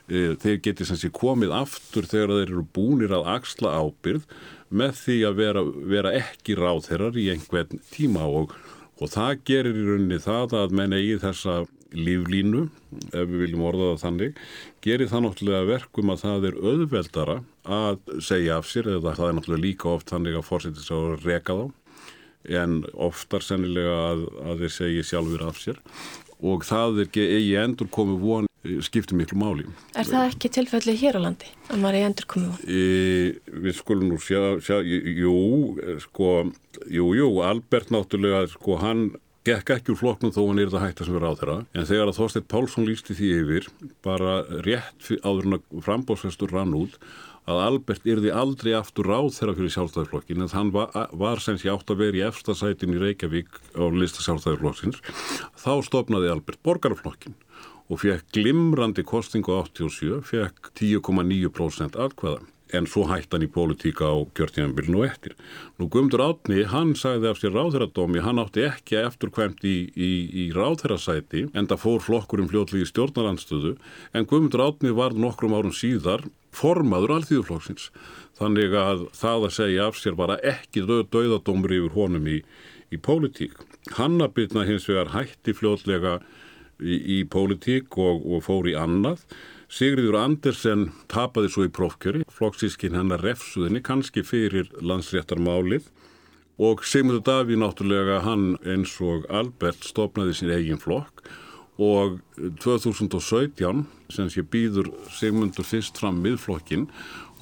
Eh, 0.08 0.34
þeir 0.40 0.62
geti 0.64 0.88
sem 0.88 1.00
sé 1.00 1.12
komið 1.14 1.56
aftur 1.64 2.08
þegar 2.10 2.38
þeir 2.38 2.46
eru 2.50 2.68
búinir 2.76 3.16
að 3.16 3.28
axla 3.36 3.76
ábyrð 3.84 4.30
með 4.74 4.96
því 5.04 5.18
að 5.28 5.42
vera, 5.42 5.66
vera 5.96 6.16
ekki 6.18 6.56
ráð 6.58 6.88
þeirrar 6.88 7.20
í 7.20 7.28
einhvern 7.36 7.84
tíma 7.94 8.26
og 8.26 8.56
Og 9.02 9.10
það 9.10 9.40
gerir 9.50 9.78
í 9.78 9.86
rauninni 9.88 10.20
það 10.22 10.54
að 10.60 10.76
menn 10.78 10.94
eigi 10.96 11.16
þessa 11.24 11.64
líflínu, 11.94 12.64
ef 13.12 13.28
við 13.30 13.42
viljum 13.44 13.66
orða 13.68 13.92
það 13.92 14.04
þannig, 14.04 14.38
gerir 14.86 15.10
það 15.12 15.24
náttúrulega 15.26 15.70
verkum 15.70 16.14
að 16.14 16.22
það 16.24 16.48
er 16.50 16.60
auðveldara 16.62 17.36
að 17.78 18.00
segja 18.26 18.58
af 18.58 18.70
sér, 18.70 18.90
eða 18.96 19.14
það 19.18 19.28
er 19.28 19.36
náttúrulega 19.38 19.66
líka 19.66 19.92
oft 19.92 20.14
þannig 20.14 20.38
að 20.38 20.48
fórsettis 20.48 20.90
að 20.94 21.26
reka 21.26 21.58
þá, 21.60 21.66
en 22.50 22.82
oftar 22.94 23.46
sennilega 23.46 23.96
að, 24.12 24.26
að 24.44 24.64
þeir 24.64 24.76
segi 24.78 25.06
sjálfur 25.08 25.46
af 25.48 25.62
sér 25.62 25.80
og 26.44 26.66
það 26.68 27.00
er 27.00 27.08
ekki 27.08 27.54
endur 27.62 27.90
komið 27.94 28.24
von 28.24 28.48
eh, 28.66 28.80
skiptir 28.84 29.16
miklu 29.16 29.40
máli. 29.40 29.66
Er 29.96 30.08
það 30.10 30.30
ekki 30.34 30.52
tilfelli 30.58 30.96
hér 31.00 31.20
á 31.20 31.22
landi 31.24 31.52
að 31.70 31.80
maður 31.80 32.00
er 32.00 32.08
endur 32.10 32.30
komið? 32.34 32.64
E, 32.68 32.82
við 33.64 33.78
skulum 33.80 34.12
nú 34.12 34.20
sjá, 34.20 34.60
sjá 34.64 34.82
jú, 34.84 35.36
sko, 36.04 36.34
jú, 36.92 37.12
jú, 37.16 37.30
Albert 37.48 37.94
náttúrulega, 37.96 38.50
sko, 38.52 38.80
hann 38.84 39.14
gekk 39.48 39.74
ekki 39.76 39.92
úr 39.92 40.00
flokknum 40.00 40.32
þó 40.32 40.42
hann 40.48 40.62
er 40.64 40.72
það 40.72 40.86
hægt 40.86 41.02
að 41.02 41.10
sem 41.10 41.18
vera 41.18 41.32
á 41.32 41.38
þeirra 41.40 41.56
en 41.76 41.88
þegar 41.90 42.10
að 42.10 42.20
Þorstein 42.20 42.46
Pálsson 42.54 42.86
lísti 42.88 43.16
því 43.18 43.32
yfir 43.42 43.66
bara 44.06 44.36
rétt 44.64 45.10
áður 45.20 45.50
en 45.50 45.58
að 45.58 45.82
frambóðsfestur 45.84 46.54
rann 46.56 46.76
út 46.80 46.96
að 47.50 47.62
Albert 47.66 48.06
yrði 48.08 48.32
aldrei 48.32 48.72
aftur 48.78 49.10
ráð 49.12 49.32
þeirra 49.38 49.56
fyrir 49.58 49.74
sjálfstæðarflokkin 49.76 50.46
en 50.46 50.54
hann 50.54 50.72
var, 50.76 50.94
var 51.12 51.42
sem 51.44 51.60
sé 51.60 51.72
átt 51.74 51.92
að 51.92 52.04
vera 52.06 52.20
í 52.20 52.26
efstasætin 52.30 52.96
í 52.96 53.02
Reykjavík 53.02 53.60
á 53.76 53.84
lista 53.92 54.24
sjálfstæðarflokksins 54.24 55.02
þá 55.60 55.74
stopnaði 55.84 56.32
Albert 56.32 56.64
borgarflokkin 56.64 57.36
og 57.92 58.00
fekk 58.00 58.32
glimrandi 58.36 59.04
kostingu 59.06 59.58
87, 59.60 60.24
fekk 60.24 60.72
10,9% 60.80 62.00
atkvæða 62.00 62.42
en 62.74 62.88
svo 62.90 63.04
hætti 63.06 63.36
hann 63.36 63.46
í 63.46 63.50
pólitíka 63.54 64.08
á 64.10 64.16
kjörtíðanbylnu 64.34 65.02
og 65.02 65.06
eftir. 65.06 65.36
Nú 65.78 65.88
Guðmundur 65.94 66.24
Átni, 66.26 66.64
hann 66.70 66.96
sagði 66.98 67.30
af 67.30 67.38
sér 67.38 67.54
ráðherradómi, 67.54 68.24
hann 68.26 68.42
átti 68.42 68.66
ekki 68.66 68.98
eftirkvæmt 69.04 69.62
í, 69.68 69.76
í, 69.94 70.12
í 70.26 70.46
ráðherrasæti 70.56 71.48
en 71.54 71.70
það 71.70 71.84
fór 71.84 72.02
flokkurinn 72.02 72.50
fljóðlegi 72.50 72.90
stjórnaranstöðu 72.90 73.76
en 74.14 74.26
Guðmundur 74.30 74.66
Átni 74.66 74.96
var 74.96 75.14
nokkrum 75.14 75.54
árum 75.54 75.76
síðar 75.76 76.26
formaður 76.56 77.18
alþýðuflokksins. 77.18 77.90
Þannig 78.40 78.78
að 78.78 79.08
það 79.18 79.48
að 79.48 79.56
segja 79.58 79.88
af 79.90 80.00
sér 80.00 80.18
bara 80.20 80.40
ekki 80.42 80.86
döðadómur 80.88 81.76
yfir 81.76 81.98
honum 81.98 82.30
í, 82.30 82.40
í 82.94 82.98
pólitík. 82.98 83.58
Hannabitna 83.98 84.66
hins 84.68 84.88
vegar 84.90 85.14
hætti 85.14 85.56
fljóðlega 85.58 86.20
í, 86.82 86.98
í 87.20 87.24
pólitík 87.30 87.98
og, 88.02 88.24
og 88.26 88.46
fór 88.48 88.72
í 88.72 88.78
annað 88.78 89.26
Sigriður 89.74 90.20
Andersen 90.20 90.84
tapaði 91.10 91.50
svo 91.50 91.64
í 91.66 91.70
prófkjöri, 91.74 92.20
flokksískin 92.30 92.94
hennar 92.94 93.24
refsuðinni 93.26 93.80
kannski 93.82 94.22
fyrir 94.22 94.68
landsréttarmálið 94.86 95.88
og 96.62 96.84
Sigmundur 96.86 97.24
Daví 97.26 97.58
náttúrulega 97.58 98.20
hann 98.22 98.52
eins 98.70 98.94
og 99.02 99.26
Albert 99.34 99.88
stopnaði 99.88 100.36
sín 100.38 100.54
eigin 100.54 100.82
flokk 100.82 101.24
og 101.82 102.20
2017 102.62 103.86
sem 104.14 104.30
sé 104.30 104.44
býður 104.46 104.92
Sigmundur 105.14 105.66
fyrst 105.66 105.98
fram 105.98 106.20
miðflokkin 106.22 106.86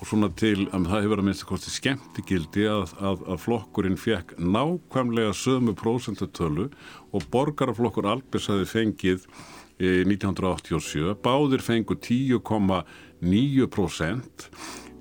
og 0.02 0.08
svona 0.10 0.32
til 0.34 0.66
að 0.74 0.88
það 0.90 1.04
hefur 1.06 1.20
að 1.22 1.26
minnst 1.28 1.44
að 1.46 1.50
kosti 1.52 1.72
skemmtigildi 1.76 2.64
að, 2.72 2.94
að, 2.98 3.20
að 3.30 3.42
flokkurinn 3.44 4.00
fekk 4.02 4.32
nákvæmlega 4.40 5.34
sömu 5.38 5.76
prósentutölu 5.78 6.72
og 7.12 7.28
borgaraflokkur 7.34 8.10
Albers 8.10 8.50
hafi 8.50 8.66
fengið 8.72 9.28
1987, 9.82 11.18
báðir 11.26 11.62
fengur 11.66 11.98
10,9% 11.98 14.46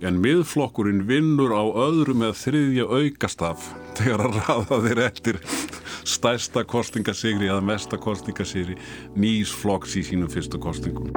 en 0.07 0.21
miðflokkurinn 0.23 1.05
vinnur 1.09 1.53
á 1.53 1.65
öðru 1.65 2.15
með 2.17 2.37
þriðja 2.41 2.87
aukastaf 2.89 3.67
þegar 3.99 4.25
að 4.27 4.39
raða 4.39 4.79
þeir 4.87 5.03
eftir 5.05 5.41
stærsta 6.09 6.65
kostingasigri 6.69 7.51
eða 7.51 7.65
mesta 7.65 8.01
kostingasigri 8.01 8.79
nýs 9.21 9.53
flokks 9.53 9.99
í 10.01 10.05
sínum 10.07 10.31
fyrstu 10.33 10.61
kostingum. 10.63 11.13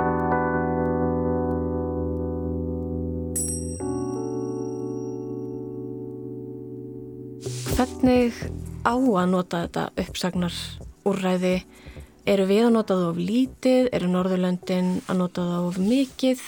Hvernig 7.74 8.36
á 8.84 8.96
að 8.96 9.32
nota 9.32 9.64
þetta 9.64 9.88
uppsagnar 10.04 10.60
úrræði 11.08 11.58
Eru 12.24 12.46
við 12.48 12.62
að 12.64 12.70
nota 12.72 12.96
það 12.96 13.10
of 13.10 13.18
lítið? 13.20 13.88
Eru 13.92 14.08
Norðurlöndin 14.08 14.92
að 15.12 15.18
nota 15.20 15.44
það 15.44 15.66
of 15.68 15.80
mikið? 15.84 16.44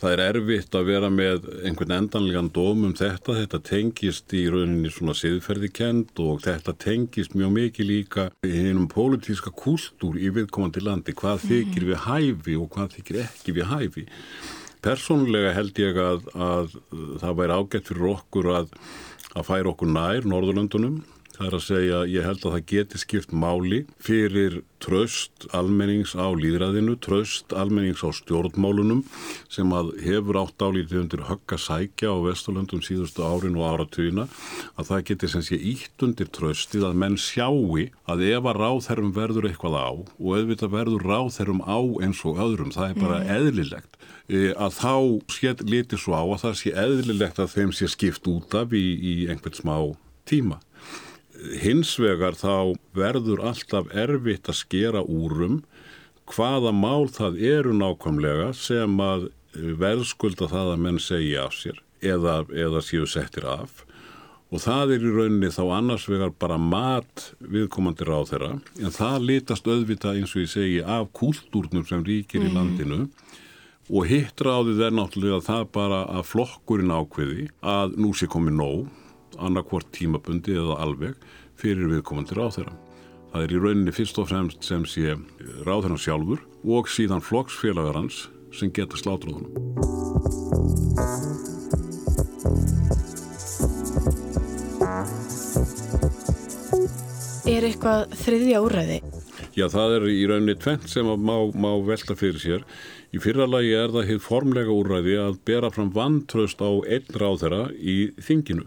Það 0.00 0.14
er 0.14 0.20
erfitt 0.24 0.76
að 0.78 0.86
vera 0.88 1.08
með 1.12 1.42
einhvern 1.68 1.92
endanlegan 1.92 2.46
dóm 2.56 2.86
um 2.88 2.94
þetta. 2.96 3.34
Þetta 3.36 3.58
tengist 3.68 4.32
í 4.32 4.46
rauninni 4.48 4.88
svona 4.92 5.12
siðferðikend 5.18 6.22
og 6.24 6.40
þetta 6.46 6.72
tengist 6.80 7.36
mjög 7.36 7.52
mikið 7.58 7.88
líka 7.90 8.24
í 8.46 8.54
hennum 8.54 8.88
pólitíska 8.88 9.52
kúltúr 9.52 10.16
í 10.16 10.32
viðkomandi 10.32 10.80
landi. 10.86 11.12
Hvað 11.12 11.44
mm. 11.44 11.50
þykir 11.50 11.88
við 11.90 12.02
hæfi 12.06 12.56
og 12.56 12.72
hvað 12.72 12.96
þykir 12.96 13.20
ekki 13.26 13.56
við 13.58 13.68
hæfi. 13.74 14.06
Personlega 14.80 15.52
held 15.52 15.84
ég 15.84 16.00
að, 16.00 16.28
að 16.32 16.76
það 17.20 17.38
væri 17.42 17.60
ágætt 17.60 17.92
fyrir 17.92 18.10
okkur 18.14 18.52
að, 18.56 18.74
að 19.36 19.48
færa 19.50 19.74
okkur 19.74 19.92
nær 19.92 20.30
Norðurlöndunum 20.32 21.02
Það 21.40 21.48
er 21.48 21.54
að 21.56 21.62
segja, 21.64 21.98
ég 22.12 22.26
held 22.28 22.42
að 22.44 22.52
það 22.52 22.64
geti 22.68 22.98
skipt 23.00 23.30
máli 23.32 23.76
fyrir 24.04 24.58
tröst 24.84 25.46
almennings 25.56 26.12
á 26.12 26.28
líðræðinu, 26.36 26.98
tröst 27.00 27.54
almennings 27.56 28.02
á 28.04 28.12
stjórnmálunum 28.12 29.00
sem 29.48 29.72
að 29.72 29.88
hefur 30.04 30.36
átt 30.42 30.60
álítið 30.60 30.98
undir 31.00 31.24
högg 31.30 31.54
að 31.56 31.62
sækja 31.64 32.12
á 32.12 32.16
Vesturlöndum 32.26 32.84
síðustu 32.84 33.24
árin 33.24 33.56
og 33.56 33.64
áratugina, 33.72 34.28
að 34.76 34.90
það 34.92 35.02
geti 35.08 35.32
sem 35.32 35.46
sé 35.48 35.56
ítt 35.72 36.04
undir 36.04 36.28
tröstið 36.28 36.84
að 36.90 37.00
menn 37.06 37.16
sjáu 37.16 37.88
að 38.04 38.28
ef 38.28 38.52
að 38.52 38.60
ráðherrum 38.60 39.16
verður 39.16 39.48
eitthvað 39.48 39.80
á 39.80 39.88
og 39.96 40.30
auðvitað 40.36 40.76
verður 40.76 41.08
ráðherrum 41.08 41.64
á 41.64 41.80
eins 42.04 42.20
og 42.28 42.36
öðrum, 42.36 42.76
það 42.76 42.90
er 42.92 43.00
bara 43.00 43.20
mm. 43.24 43.30
eðlilegt 43.40 44.02
e, 44.28 44.50
að 44.52 44.76
þá 44.76 44.96
sé 45.32 45.56
litið 45.64 46.04
svo 46.04 46.20
á 46.20 46.24
að 46.28 46.42
það 46.44 46.58
sé 46.60 46.80
eðlilegt 46.84 47.40
að 47.40 47.54
þeim 47.56 47.72
sé 47.72 47.88
skipt 47.88 48.28
út 48.28 48.60
af 48.60 48.76
í, 48.76 48.88
í 49.00 49.14
einhvern 49.32 49.56
smá 49.56 49.76
tíma 50.28 50.60
hins 51.62 51.94
vegar 52.00 52.36
þá 52.38 52.76
verður 52.96 53.42
alltaf 53.50 53.90
erfitt 53.96 54.50
að 54.50 54.60
skera 54.60 55.02
úrum 55.02 55.62
hvaða 56.30 56.72
mál 56.74 57.08
það 57.10 57.38
eru 57.42 57.74
nákvæmlega 57.76 58.50
sem 58.56 58.98
að 59.02 59.30
verðskulda 59.80 60.48
það 60.50 60.74
að 60.74 60.82
menn 60.84 61.00
segja 61.02 61.46
af 61.48 61.56
sér 61.58 61.80
eða, 62.00 62.42
eða 62.54 62.82
séu 62.84 63.06
settir 63.08 63.46
af. 63.48 63.84
Og 64.50 64.62
það 64.64 64.96
er 64.96 65.04
í 65.06 65.10
rauninni 65.14 65.50
þá 65.54 65.62
annars 65.76 66.08
vegar 66.10 66.32
bara 66.42 66.58
mat 66.58 67.28
viðkomandi 67.38 68.06
ráð 68.06 68.32
þeirra 68.32 68.52
en 68.82 68.94
það 68.94 69.26
litast 69.28 69.68
auðvita 69.70 70.14
eins 70.16 70.34
og 70.34 70.42
ég 70.42 70.50
segi 70.50 70.80
af 70.82 71.10
kúltúrnum 71.14 71.86
sem 71.86 72.02
ríkir 72.06 72.42
mm. 72.42 72.48
í 72.48 72.54
landinu. 72.56 73.02
Og 73.90 74.06
hitt 74.06 74.42
ráðið 74.46 74.84
er 74.86 74.94
náttúrulega 74.94 75.42
það 75.46 75.68
bara 75.74 76.00
að 76.14 76.26
flokkurinn 76.30 76.94
ákveði 76.94 77.48
að 77.66 77.96
nú 77.98 78.12
sé 78.14 78.28
komið 78.30 78.58
nóg 78.58 78.99
annarkvort 79.40 79.90
tímabundi 79.96 80.54
eða 80.56 80.78
alveg 80.84 81.18
fyrir 81.60 81.90
viðkomandi 81.90 82.36
ráþeira. 82.38 82.72
Það 83.30 83.44
er 83.44 83.52
í 83.54 83.58
rauninni 83.62 83.92
fyrst 83.94 84.18
og 84.18 84.26
fremst 84.26 84.64
sem 84.66 84.82
sé 84.88 85.14
ráþeirna 85.62 85.98
sjálfur 86.00 86.40
og 86.66 86.88
síðan 86.90 87.22
flokksfélagar 87.22 87.98
hans 88.00 88.24
sem 88.56 88.72
geta 88.74 88.98
slátróðunum. 88.98 89.54
Er 97.50 97.66
eitthvað 97.66 98.12
þriðja 98.18 98.64
úræði? 98.64 98.98
Já, 99.54 99.66
það 99.70 99.94
er 99.96 100.08
í 100.10 100.18
rauninni 100.30 100.56
tvent 100.58 100.90
sem 100.90 101.06
má, 101.06 101.36
má 101.54 101.70
velta 101.86 102.14
fyrir 102.18 102.42
sér. 102.42 102.66
Í 103.14 103.22
fyrra 103.22 103.46
lagi 103.50 103.72
er 103.74 103.94
það 103.94 104.10
hitt 104.10 104.26
formlega 104.26 104.74
úræði 104.74 105.16
að 105.22 105.38
bera 105.46 105.70
fram 105.74 105.94
vantraust 105.94 106.58
á 106.62 106.70
einn 106.82 107.14
ráþeira 107.14 107.64
í 107.78 107.96
þinginu 108.22 108.66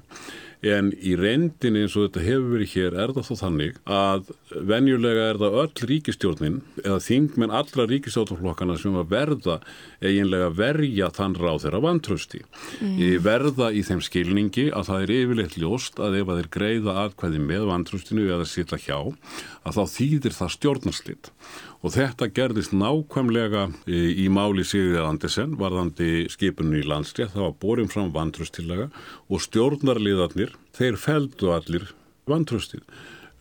en 0.63 0.91
í 0.95 1.13
reyndin 1.19 1.77
eins 1.79 1.95
og 1.97 2.07
þetta 2.07 2.23
hefur 2.23 2.53
verið 2.53 2.73
hér 2.73 2.97
er 3.03 3.13
það 3.15 3.27
þó 3.27 3.33
þannig 3.41 3.79
að 3.89 4.29
venjulega 4.69 5.25
er 5.31 5.39
það 5.41 5.57
öll 5.63 5.89
ríkistjórnin 5.89 6.59
eða 6.83 6.99
þingmenn 7.03 7.55
allra 7.59 7.87
ríkistjórnflokkana 7.91 8.77
sem 8.79 8.95
að 8.99 9.11
verða 9.11 9.57
eiginlega 10.03 10.49
verja 10.55 11.09
þann 11.17 11.35
ráð 11.39 11.65
þeirra 11.65 11.83
vantrösti 11.83 12.41
mm. 12.43 13.03
verða 13.25 13.73
í 13.75 13.83
þeim 13.83 14.05
skilningi 14.07 14.69
að 14.71 14.89
það 14.91 15.05
er 15.05 15.15
yfirleitt 15.17 15.59
ljóst 15.59 15.99
að 15.99 16.21
ef 16.21 16.31
að 16.31 16.41
þeir 16.41 16.51
greiða 16.57 16.97
aðkvæði 17.03 17.43
með 17.51 17.67
vantröstinu 17.73 18.29
eða 18.29 18.47
sýtla 18.47 18.79
hjá 18.79 18.97
að 19.03 19.77
þá 19.77 19.83
þýðir 19.97 20.39
það 20.39 20.57
stjórnarslitt 20.57 21.31
Og 21.83 21.91
þetta 21.91 22.29
gerðist 22.31 22.71
nákvæmlega 22.71 23.65
í 23.91 24.29
máli 24.31 24.63
Sigriðar 24.63 25.09
Andersen, 25.09 25.57
varðandi 25.59 26.29
skipunni 26.31 26.79
í 26.79 26.85
landstjæð, 26.87 27.33
það 27.33 27.43
var 27.43 27.57
borin 27.59 27.91
fram 27.91 28.13
vantröstillaga 28.15 28.85
og 29.27 29.43
stjórnarliðarnir, 29.43 30.52
þeir 30.77 30.97
feldu 30.99 31.51
allir 31.53 31.89
vantröstið. 32.29 32.83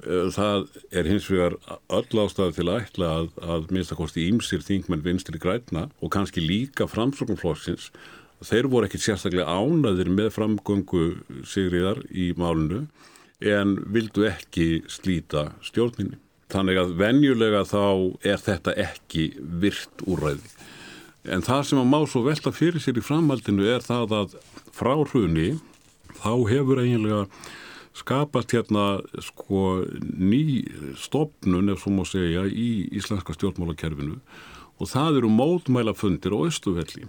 Það 0.03 0.65
er 0.91 1.07
hins 1.07 1.29
vegar 1.31 1.55
öll 1.95 2.23
ástæði 2.25 2.57
til 2.57 2.67
að 2.67 2.81
ætla 2.81 3.11
að, 3.21 3.29
að 3.55 3.69
minnstakosti 3.71 4.25
ímsir 4.33 4.65
þingmenn 4.67 5.05
vinstir 5.05 5.39
í 5.39 5.43
græna 5.43 5.87
og 6.03 6.11
kannski 6.15 6.43
líka 6.43 6.89
framsóknflokksins. 6.91 7.93
Þeir 8.43 8.67
voru 8.73 8.89
ekki 8.89 8.99
sérstaklega 8.99 9.47
ánaðir 9.47 10.11
með 10.11 10.33
framgöngu 10.35 11.05
Sigriðar 11.47 12.03
í 12.11 12.33
málunu 12.35 12.89
en 13.39 13.77
vildu 13.95 14.27
ekki 14.27 14.83
slíta 14.91 15.53
stjórninni. 15.63 16.19
Þannig 16.53 16.83
að 16.83 16.97
venjulega 16.99 17.63
þá 17.65 17.85
er 18.27 18.43
þetta 18.43 18.75
ekki 18.83 19.29
virt 19.63 20.03
úrræði. 20.05 20.51
En 21.31 21.45
það 21.47 21.63
sem 21.69 21.79
að 21.79 21.91
má 21.93 22.01
svo 22.11 22.25
velta 22.27 22.51
fyrir 22.51 22.83
sér 22.83 22.99
í 22.99 23.05
framhaldinu 23.07 23.69
er 23.71 23.85
það 23.85 24.17
að 24.19 24.35
frá 24.75 24.97
hruni 24.99 25.53
þá 26.21 26.33
hefur 26.51 26.83
eiginlega 26.83 27.27
skapast 27.97 28.53
hérna 28.57 29.03
sko 29.21 29.85
ný 30.01 30.65
stopnun 30.97 31.73
ef 31.73 31.83
svo 31.83 31.93
má 31.93 32.05
segja 32.09 32.47
í 32.49 32.89
íslenska 32.97 33.37
stjórnmálakerfinu 33.37 34.21
og 34.81 34.89
það 34.91 35.21
eru 35.21 35.31
mótmælafundir 35.31 36.35
á 36.35 36.39
Östuvelli. 36.49 37.05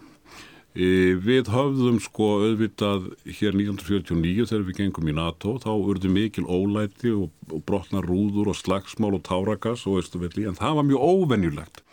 E, 0.73 1.13
við 1.21 1.49
höfðum 1.53 1.99
sko 2.01 2.27
auðvitað 2.43 3.11
hér 3.29 3.53
1949 3.57 4.47
þegar 4.49 4.65
við 4.67 4.79
gengum 4.81 5.09
í 5.09 5.15
NATO, 5.17 5.55
þá 5.61 5.71
urðu 5.73 6.09
mikil 6.09 6.45
ólæti 6.49 7.13
og, 7.13 7.29
og 7.53 7.61
brotnar 7.65 8.05
rúður 8.09 8.51
og 8.51 8.57
slagsmál 8.57 9.13
og 9.13 9.23
tárakas 9.25 9.85
og 9.89 10.01
Östuvelli 10.01 10.47
en 10.49 10.57
það 10.57 10.79
var 10.79 10.89
mjög 10.89 11.05
óvenjulegt 11.13 11.83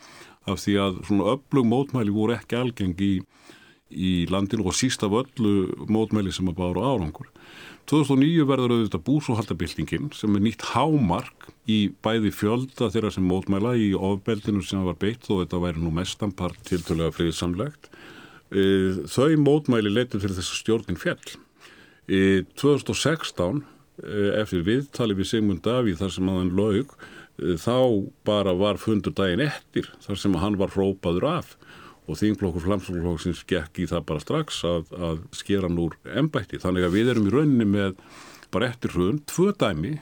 af 0.48 0.62
því 0.64 0.76
að 0.80 1.00
svona 1.08 1.34
öflug 1.36 1.68
mótmæli 1.68 2.14
voru 2.16 2.36
ekki 2.38 2.56
algengi 2.56 3.10
í, 3.18 3.20
í 3.90 4.26
landinu 4.30 4.68
og 4.70 4.76
síst 4.76 5.02
af 5.06 5.14
öllu 5.22 5.86
mótmæli 5.90 6.32
sem 6.34 6.48
að 6.50 6.60
bára 6.60 6.86
árangur. 6.92 7.28
2009 7.90 8.44
verður 8.46 8.74
auðvitað 8.76 9.02
búsóhaldabildingin 9.08 10.10
sem 10.14 10.36
er 10.36 10.44
nýtt 10.44 10.66
hámark 10.70 11.48
í 11.70 11.90
bæði 12.04 12.30
fjölda 12.34 12.90
þeirra 12.92 13.10
sem 13.14 13.26
mótmæla 13.26 13.74
í 13.80 13.90
ofbeldinu 13.98 14.62
sem 14.62 14.84
var 14.86 14.98
beitt 15.00 15.26
og 15.30 15.42
þetta 15.42 15.62
væri 15.64 15.82
nú 15.82 15.90
mestampart 15.94 16.60
tiltölega 16.68 17.14
friðsamlegt. 17.16 17.90
E, 18.54 18.62
þau 19.10 19.34
mótmæli 19.42 19.90
leytið 19.90 20.22
fyrir 20.22 20.38
þess 20.38 20.54
að 20.54 20.60
stjórnin 20.60 21.00
fjall. 21.00 21.34
Í 22.10 22.22
2016 22.60 23.64
eftir 24.40 24.62
viðtali 24.64 25.16
við 25.18 25.28
Sigmund 25.28 25.64
Davíð 25.64 26.00
þar 26.00 26.14
sem 26.14 26.30
að 26.30 26.38
hann 26.40 26.54
laug 26.56 26.94
e, 26.94 27.56
þá 27.60 27.76
bara 28.28 28.54
var 28.56 28.78
fundur 28.80 29.14
daginn 29.16 29.44
eftir 29.48 29.90
þar 30.04 30.22
sem 30.22 30.38
hann 30.40 30.58
var 30.60 30.72
hrópaður 30.76 31.26
af 31.34 31.56
og 32.10 32.18
þingflokkur 32.18 32.64
flamsflokksins 32.66 33.44
gekk 33.48 33.82
í 33.84 33.88
það 33.90 34.06
bara 34.08 34.22
strax 34.24 34.60
að, 34.66 34.90
að 34.98 35.22
skera 35.36 35.68
hann 35.68 35.80
úr 35.80 35.96
ennbætti. 36.10 36.60
Þannig 36.62 36.86
að 36.88 36.96
við 36.96 37.12
erum 37.14 37.28
í 37.28 37.34
rauninni 37.34 37.68
með 37.70 37.98
bara 38.50 38.70
eftir 38.72 38.94
hrun 38.96 39.20
tvö 39.30 39.52
dæmi 39.54 39.98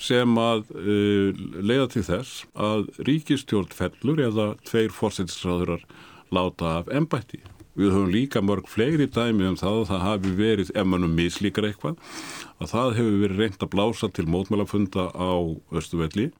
sem 0.00 0.38
að 0.40 0.64
uh, 0.74 1.40
leiða 1.60 1.90
til 1.92 2.04
þess 2.08 2.44
að 2.56 2.88
ríkistjórn 3.06 3.74
fellur 3.76 4.22
eða 4.24 4.52
tveir 4.66 4.94
fórsettisræðurar 4.96 5.84
láta 6.34 6.78
af 6.80 6.92
ennbætti. 6.94 7.42
Við 7.78 7.92
höfum 7.94 8.10
líka 8.12 8.42
mörg 8.42 8.66
fleiri 8.68 9.06
dæmi 9.06 9.46
um 9.46 9.58
það 9.60 9.76
að 9.82 9.90
það 9.92 10.02
hafi 10.06 10.32
verið, 10.40 10.72
ef 10.74 10.88
mannum 10.88 11.12
mislíkar 11.16 11.68
eitthvað, 11.68 12.00
að 12.58 12.72
það 12.72 12.96
hefur 12.98 13.20
verið 13.22 13.44
reynd 13.44 13.62
að 13.62 13.72
blása 13.76 14.10
til 14.10 14.26
mótmælafunda 14.28 15.06
á 15.14 15.32
Östuvelli 15.78 16.30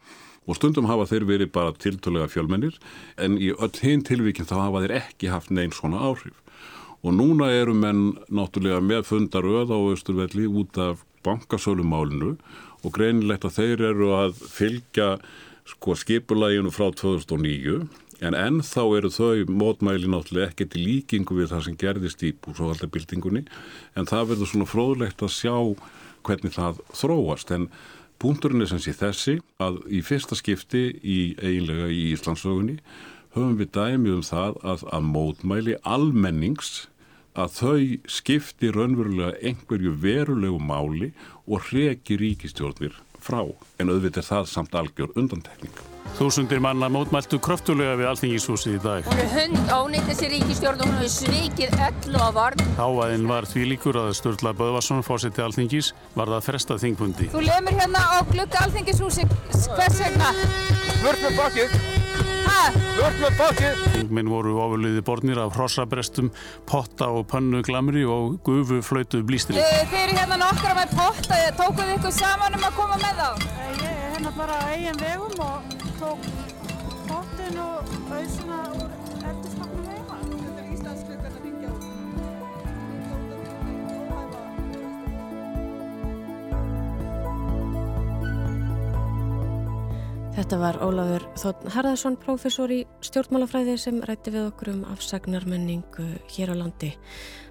og 0.48 0.56
stundum 0.56 0.88
hafa 0.88 1.08
þeir 1.10 1.26
verið 1.28 1.52
bara 1.54 1.76
tiltölega 1.76 2.30
fjölmennir 2.32 2.78
en 3.20 3.36
í 3.38 3.52
öll 3.52 3.74
hinn 3.82 4.04
tilvíkinn 4.06 4.48
þá 4.48 4.56
hafa 4.64 4.84
þeir 4.84 4.96
ekki 5.02 5.32
haft 5.32 5.52
neins 5.52 5.78
svona 5.80 6.00
áhrif. 6.00 6.36
Og 7.00 7.14
núna 7.16 7.48
eru 7.52 7.72
menn 7.76 8.18
náttúrulega 8.28 8.80
með 8.84 9.06
fundaröð 9.08 9.72
á 9.72 9.78
Östurvelli 9.92 10.48
út 10.48 10.76
af 10.80 11.04
bankasölumálinu 11.24 12.34
og 12.84 12.92
greinilegt 12.96 13.46
að 13.46 13.56
þeir 13.58 13.86
eru 13.92 14.12
að 14.16 14.36
fylgja 14.52 15.14
sko 15.68 15.94
skipulæginu 15.96 16.72
frá 16.74 16.88
2009 16.96 17.84
en 18.20 18.36
ennþá 18.36 18.84
eru 18.98 19.10
þau 19.12 19.46
mótmæli 19.48 20.10
náttúrulega 20.10 20.50
ekki 20.50 20.66
til 20.72 20.84
líkingu 20.84 21.38
við 21.38 21.52
það 21.54 21.64
sem 21.66 21.78
gerðist 21.80 22.24
í 22.26 22.34
búsóhaldabildingunni 22.44 23.46
en 23.96 24.08
það 24.10 24.32
verður 24.32 24.52
svona 24.52 24.68
fróðlegt 24.68 25.24
að 25.24 25.34
sjá 25.36 25.54
hvernig 26.26 26.56
það 26.56 26.82
þróast 27.00 27.52
en 27.56 27.70
Punturinn 28.20 28.60
er 28.60 28.68
sem 28.68 28.80
sé 28.84 28.92
þessi 28.92 29.38
að 29.64 29.78
í 29.88 30.02
fyrsta 30.04 30.36
skipti 30.36 30.82
í 31.00 31.18
eiginlega 31.40 31.86
í 31.88 32.02
Íslandsögunni 32.12 32.76
höfum 33.32 33.54
við 33.56 33.70
dæmið 33.76 34.16
um 34.18 34.24
það 34.26 34.58
að, 34.72 34.82
að 34.92 35.06
mótmæli 35.14 35.76
almennings 35.88 36.72
að 37.38 37.54
þau 37.56 37.86
skipti 38.10 38.72
raunverulega 38.74 39.38
einhverju 39.40 39.94
verulegu 40.02 40.60
máli 40.60 41.12
og 41.46 41.70
reki 41.70 42.18
ríkistjórnir 42.20 42.98
frá 43.20 43.40
en 43.80 43.94
auðvitað 43.94 44.22
er 44.24 44.28
það 44.34 44.52
samt 44.52 44.76
algjör 44.76 45.16
undantekning. 45.16 45.89
Þúsundir 46.20 46.58
manna 46.60 46.90
mótmæltu 46.92 47.38
kröftulega 47.40 47.94
við 47.96 48.08
Alþingishúsið 48.10 48.74
í 48.76 48.80
dag. 48.84 49.06
Hún 49.08 49.20
er 49.22 49.30
hund 49.32 49.70
ónýtt 49.72 50.10
þessi 50.10 50.28
ríkistjórn 50.34 50.82
og 50.84 50.90
hún 50.90 50.98
hefur 51.00 51.12
svikið 51.14 51.76
öll 51.86 52.18
og 52.20 52.34
varn. 52.36 52.64
Háaðinn 52.76 53.24
var 53.30 53.48
því 53.48 53.62
líkur 53.70 53.96
að 54.02 54.10
Sturla 54.18 54.52
Böðvarsson 54.58 55.00
fórseti 55.06 55.40
Alþingis 55.40 55.94
var 56.18 56.28
það 56.34 56.44
frestað 56.50 56.82
þingfundi. 56.84 57.30
Þú 57.32 57.46
lemur 57.46 57.78
hérna 57.80 58.04
á 58.04 58.20
glukka 58.28 58.66
Alþingishúsið, 58.66 59.32
hvers 59.78 59.96
vegna? 60.02 60.28
Vörð 61.00 61.24
með 61.24 61.40
bakið. 61.40 61.80
Hæ? 62.50 62.60
Vörð 63.00 63.18
með 63.24 63.40
bakið. 63.40 63.82
Þingminn 63.96 64.30
voru 64.36 64.54
ofurliði 64.60 65.06
bornir 65.08 65.40
af 65.40 65.56
hrossabrestum, 65.56 66.28
potta 66.68 67.08
og 67.08 67.30
pönnu 67.32 67.64
glamri 67.64 68.04
og 68.04 68.42
gufu 68.44 68.84
flöytu 68.84 69.24
blístri. 69.24 69.56
Þeir 69.56 70.04
eru 70.04 70.20
hérna 70.20 70.42
nokkra 70.44 70.76
með 70.82 70.96
potta, 71.00 71.40
tókuðu 71.56 71.96
ykkur 71.96 72.16
saman 72.20 72.60
um 72.60 72.68
að 72.68 72.76
koma 72.76 73.00
með 73.00 73.24
þá? 73.24 73.52
Ég 73.80 73.86
er 73.88 74.18
hérna 74.18 75.79
tók 76.00 76.18
pottin 77.08 77.58
og 77.60 77.88
auðsuna 78.08 78.58
úr 78.72 78.92
eftirskapnum 79.28 79.88
heima. 79.90 80.16
Þetta 80.30 80.62
er 80.62 80.70
Íslandsklukkan 80.72 81.34
að 81.34 81.42
ringja 81.44 81.72
út. 81.74 81.84
Þetta 90.38 90.62
var 90.64 90.80
Ólafur 90.80 91.28
Þóttn 91.42 91.74
Harðarsson, 91.76 92.16
prófessor 92.24 92.72
í 92.72 92.80
stjórnmálafræði 93.04 93.76
sem 93.84 94.00
rætti 94.08 94.32
við 94.32 94.48
okkur 94.54 94.72
um 94.72 94.82
afsagnarmenningu 94.94 96.08
hér 96.32 96.56
á 96.56 96.64
landi. 96.64 96.94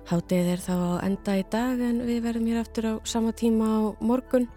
Hátið 0.10 0.54
er 0.56 0.66
þá 0.66 0.78
enda 1.06 1.38
í 1.38 1.46
dag 1.54 1.78
en 1.86 2.02
við 2.10 2.26
verðum 2.26 2.50
hér 2.50 2.64
aftur 2.66 2.86
á 2.90 2.94
sama 3.06 3.30
tíma 3.30 3.66
á 3.78 3.80
morgun. 4.02 4.50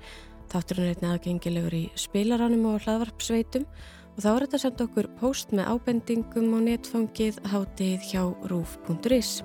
Þátturinn 0.53 0.85
er 0.85 0.97
einnig 0.99 1.13
aðgengilegur 1.15 1.75
í 1.79 1.85
spilaranum 1.97 2.67
og 2.69 2.83
hlaðvarpsveitum 2.85 3.65
og 4.13 4.19
þá 4.21 4.29
er 4.33 4.45
þetta 4.45 4.61
sendt 4.67 4.83
okkur 4.85 5.09
post 5.23 5.55
með 5.57 5.71
ábendingum 5.73 6.53
á 6.53 6.59
netfangið 6.67 7.41
hátið 7.55 8.11
hjá 8.11 8.27
rúf.is. 8.53 9.39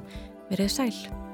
Verið 0.51 0.73
sæl. 0.73 1.26